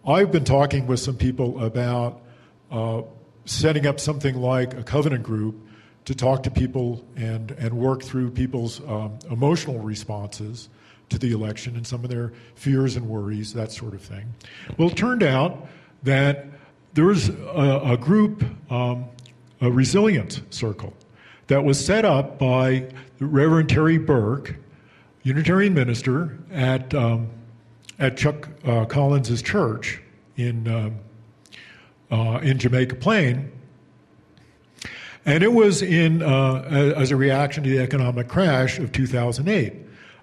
I've 0.08 0.32
been 0.32 0.43
talking 0.43 0.88
with 0.88 0.99
some 0.99 1.16
people 1.16 1.64
about 1.64 2.24
uh, 2.72 3.04
setting 3.45 3.86
up 3.86 3.99
something 3.99 4.36
like 4.36 4.74
a 4.74 4.82
covenant 4.82 5.22
group 5.22 5.62
to 6.06 6.16
talk 6.16 6.43
to 6.43 6.51
people 6.51 7.04
and, 7.16 7.51
and 7.51 7.74
work 7.74 8.04
through 8.04 8.30
people's 8.32 8.82
um, 8.88 9.18
emotional 9.32 9.80
responses 9.80 10.70
to 11.10 11.18
the 11.18 11.32
election 11.32 11.76
and 11.76 11.86
some 11.86 12.04
of 12.04 12.10
their 12.10 12.34
fears 12.56 12.95
and 12.95 13.08
worries, 13.08 13.54
that 13.54 13.72
sort 13.72 13.93
of 13.93 14.01
thing. 14.01 14.34
Well, 14.78 14.89
it 14.89 14.97
turned 14.97 15.24
out 15.24 15.68
that 16.04 16.45
there 16.93 17.06
was 17.06 17.30
a, 17.30 17.82
a 17.86 17.97
group, 17.97 18.43
um, 18.72 19.06
a 19.62 19.72
resilience 19.72 20.41
circle, 20.49 20.93
that 21.47 21.64
was 21.64 21.84
set 21.84 22.06
up 22.06 22.39
by 22.39 22.89
Reverend 23.20 23.70
Terry 23.70 23.97
Burke, 23.97 24.56
Unitarian 25.24 25.74
minister 25.74 26.38
at, 26.51 26.93
um, 26.93 27.30
at 27.99 28.18
Chuck 28.18 28.49
uh, 28.66 28.86
Collins's 28.86 29.41
church 29.41 30.01
in, 30.36 30.68
um, 30.68 30.95
uh, 32.12 32.39
in 32.39 32.58
Jamaica 32.58 32.95
Plain. 32.95 33.51
And 35.26 35.43
it 35.43 35.53
was 35.53 35.82
in, 35.82 36.21
uh, 36.21 36.93
as 36.97 37.11
a 37.11 37.15
reaction 37.15 37.63
to 37.63 37.69
the 37.69 37.80
economic 37.80 38.28
crash 38.28 38.78
of 38.80 38.91
2008. 38.91 39.74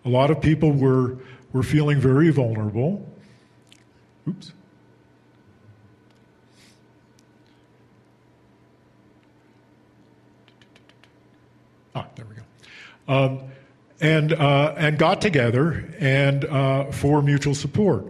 A 0.05 0.09
lot 0.09 0.31
of 0.31 0.41
people 0.41 0.73
were, 0.73 1.17
were 1.53 1.63
feeling 1.63 1.99
very 2.01 2.31
vulnerable. 2.31 3.07
Oops. 4.29 4.53
Ah, 11.95 12.07
there 12.15 12.27
we 12.27 12.35
go. 12.37 12.43
Um, 13.09 13.41
and, 14.03 14.33
uh, 14.35 14.75
and 14.77 14.99
got 14.99 15.21
together 15.21 15.93
and 15.99 16.45
uh, 16.45 16.91
for 16.91 17.23
mutual 17.23 17.55
support. 17.55 18.07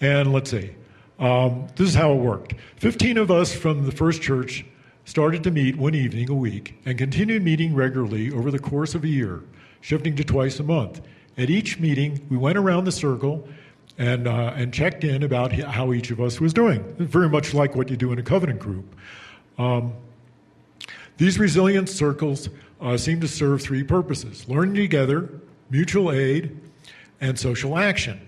And 0.00 0.32
let's 0.32 0.50
see, 0.50 0.74
um, 1.18 1.66
this 1.76 1.88
is 1.88 1.94
how 1.94 2.12
it 2.12 2.16
worked. 2.16 2.54
15 2.76 3.16
of 3.18 3.30
us 3.30 3.54
from 3.54 3.86
the 3.86 3.92
first 3.92 4.20
church 4.20 4.64
started 5.06 5.44
to 5.44 5.50
meet 5.52 5.76
one 5.76 5.94
evening 5.94 6.28
a 6.28 6.34
week 6.34 6.74
and 6.84 6.98
continued 6.98 7.42
meeting 7.42 7.74
regularly 7.74 8.30
over 8.32 8.50
the 8.50 8.58
course 8.58 8.94
of 8.94 9.04
a 9.04 9.08
year, 9.08 9.42
shifting 9.80 10.16
to 10.16 10.24
twice 10.24 10.58
a 10.58 10.64
month. 10.64 11.00
At 11.38 11.48
each 11.48 11.78
meeting, 11.78 12.26
we 12.28 12.36
went 12.36 12.58
around 12.58 12.84
the 12.84 12.92
circle 12.92 13.48
and, 13.98 14.26
uh, 14.26 14.52
and 14.56 14.74
checked 14.74 15.04
in 15.04 15.22
about 15.22 15.52
how 15.52 15.92
each 15.92 16.10
of 16.10 16.20
us 16.20 16.40
was 16.40 16.52
doing, 16.52 16.82
very 16.98 17.28
much 17.28 17.54
like 17.54 17.76
what 17.76 17.88
you 17.88 17.96
do 17.96 18.12
in 18.12 18.18
a 18.18 18.22
covenant 18.22 18.58
group. 18.58 18.96
Um, 19.58 19.94
these 21.18 21.38
resilience 21.38 21.92
circles 21.92 22.48
uh, 22.80 22.96
seem 22.96 23.20
to 23.20 23.28
serve 23.28 23.62
three 23.62 23.84
purposes 23.84 24.48
learning 24.48 24.74
together, 24.74 25.30
mutual 25.70 26.10
aid, 26.10 26.60
and 27.20 27.38
social 27.38 27.78
action. 27.78 28.26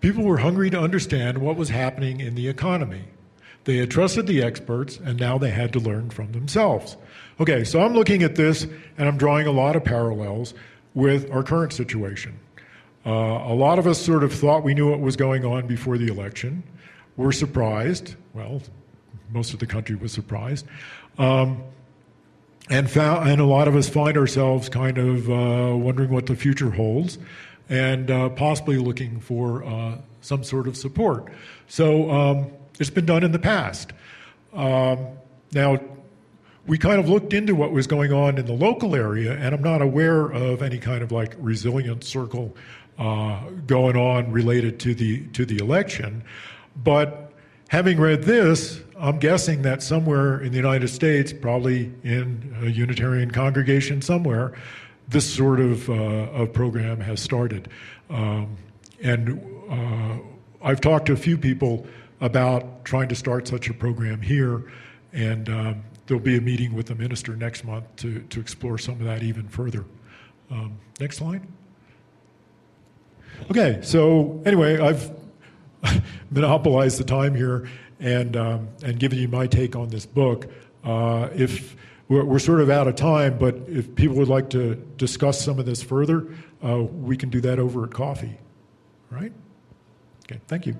People 0.00 0.22
were 0.22 0.38
hungry 0.38 0.70
to 0.70 0.78
understand 0.78 1.38
what 1.38 1.56
was 1.56 1.70
happening 1.70 2.20
in 2.20 2.36
the 2.36 2.46
economy. 2.48 3.04
They 3.68 3.76
had 3.76 3.90
trusted 3.90 4.26
the 4.26 4.42
experts, 4.42 4.98
and 5.04 5.20
now 5.20 5.36
they 5.36 5.50
had 5.50 5.74
to 5.74 5.78
learn 5.78 6.08
from 6.08 6.32
themselves. 6.32 6.96
Okay, 7.38 7.64
so 7.64 7.82
I'm 7.82 7.92
looking 7.92 8.22
at 8.22 8.34
this 8.34 8.66
and 8.96 9.06
I'm 9.06 9.18
drawing 9.18 9.46
a 9.46 9.50
lot 9.50 9.76
of 9.76 9.84
parallels 9.84 10.54
with 10.94 11.30
our 11.30 11.42
current 11.42 11.74
situation. 11.74 12.38
Uh, 13.04 13.10
a 13.10 13.52
lot 13.52 13.78
of 13.78 13.86
us 13.86 14.00
sort 14.00 14.24
of 14.24 14.32
thought 14.32 14.64
we 14.64 14.72
knew 14.72 14.88
what 14.88 15.00
was 15.00 15.16
going 15.16 15.44
on 15.44 15.66
before 15.66 15.98
the 15.98 16.06
election. 16.06 16.62
We're 17.18 17.30
surprised. 17.30 18.14
Well, 18.32 18.62
most 19.32 19.52
of 19.52 19.58
the 19.58 19.66
country 19.66 19.96
was 19.96 20.12
surprised. 20.12 20.64
Um, 21.18 21.62
and, 22.70 22.90
found, 22.90 23.28
and 23.28 23.38
a 23.38 23.44
lot 23.44 23.68
of 23.68 23.76
us 23.76 23.86
find 23.86 24.16
ourselves 24.16 24.70
kind 24.70 24.96
of 24.96 25.28
uh, 25.28 25.76
wondering 25.76 26.10
what 26.10 26.24
the 26.24 26.36
future 26.36 26.70
holds 26.70 27.18
and 27.68 28.10
uh, 28.10 28.30
possibly 28.30 28.78
looking 28.78 29.20
for 29.20 29.62
uh, 29.62 29.98
some 30.22 30.42
sort 30.42 30.68
of 30.68 30.74
support. 30.74 31.30
So 31.66 32.10
um, 32.10 32.50
it's 32.78 32.90
been 32.90 33.06
done 33.06 33.24
in 33.24 33.32
the 33.32 33.38
past. 33.38 33.92
Um, 34.52 35.06
now, 35.52 35.80
we 36.66 36.78
kind 36.78 37.00
of 37.00 37.08
looked 37.08 37.32
into 37.32 37.54
what 37.54 37.72
was 37.72 37.86
going 37.86 38.12
on 38.12 38.36
in 38.38 38.46
the 38.46 38.52
local 38.52 38.94
area, 38.94 39.32
and 39.32 39.54
I'm 39.54 39.62
not 39.62 39.80
aware 39.80 40.26
of 40.26 40.62
any 40.62 40.78
kind 40.78 41.02
of 41.02 41.10
like 41.10 41.34
resilience 41.38 42.06
circle 42.06 42.54
uh, 42.98 43.40
going 43.66 43.96
on 43.96 44.30
related 44.32 44.78
to 44.80 44.94
the 44.94 45.26
to 45.28 45.46
the 45.46 45.58
election. 45.58 46.22
But 46.76 47.32
having 47.68 47.98
read 47.98 48.24
this, 48.24 48.80
I'm 48.98 49.18
guessing 49.18 49.62
that 49.62 49.82
somewhere 49.82 50.40
in 50.40 50.50
the 50.50 50.56
United 50.56 50.88
States, 50.88 51.32
probably 51.32 51.92
in 52.02 52.54
a 52.62 52.66
Unitarian 52.66 53.30
congregation 53.30 54.02
somewhere, 54.02 54.54
this 55.08 55.32
sort 55.32 55.60
of, 55.60 55.88
uh, 55.88 55.92
of 55.92 56.52
program 56.52 57.00
has 57.00 57.20
started. 57.20 57.68
Um, 58.10 58.56
and 59.02 59.40
uh, 59.70 60.18
I've 60.62 60.80
talked 60.80 61.06
to 61.06 61.12
a 61.12 61.16
few 61.16 61.38
people 61.38 61.86
about 62.20 62.84
trying 62.84 63.08
to 63.08 63.14
start 63.14 63.46
such 63.48 63.68
a 63.68 63.74
program 63.74 64.20
here. 64.20 64.70
And 65.12 65.48
um, 65.48 65.82
there'll 66.06 66.22
be 66.22 66.36
a 66.36 66.40
meeting 66.40 66.74
with 66.74 66.86
the 66.86 66.94
minister 66.94 67.36
next 67.36 67.64
month 67.64 67.84
to, 67.96 68.20
to 68.20 68.40
explore 68.40 68.78
some 68.78 68.94
of 68.94 69.04
that 69.04 69.22
even 69.22 69.48
further. 69.48 69.84
Um, 70.50 70.78
next 71.00 71.18
slide. 71.18 71.42
Okay, 73.50 73.78
so 73.82 74.42
anyway, 74.44 74.78
I've 74.80 75.10
monopolized 76.30 76.98
the 76.98 77.04
time 77.04 77.34
here 77.34 77.68
and 78.00 78.36
um, 78.36 78.68
and 78.82 78.98
given 78.98 79.18
you 79.18 79.28
my 79.28 79.46
take 79.46 79.76
on 79.76 79.88
this 79.88 80.06
book. 80.06 80.50
Uh, 80.84 81.28
if 81.34 81.76
we're, 82.08 82.24
we're, 82.24 82.38
sort 82.38 82.60
of 82.60 82.70
out 82.70 82.88
of 82.88 82.94
time, 82.94 83.36
but 83.36 83.56
if 83.66 83.94
people 83.94 84.16
would 84.16 84.28
like 84.28 84.48
to 84.50 84.76
discuss 84.96 85.44
some 85.44 85.58
of 85.58 85.66
this 85.66 85.82
further, 85.82 86.28
uh, 86.64 86.78
we 86.78 87.16
can 87.16 87.28
do 87.28 87.40
that 87.42 87.58
over 87.58 87.84
at 87.84 87.90
coffee. 87.90 88.38
Right? 89.10 89.32
Okay, 90.24 90.40
thank 90.46 90.66
you. 90.66 90.76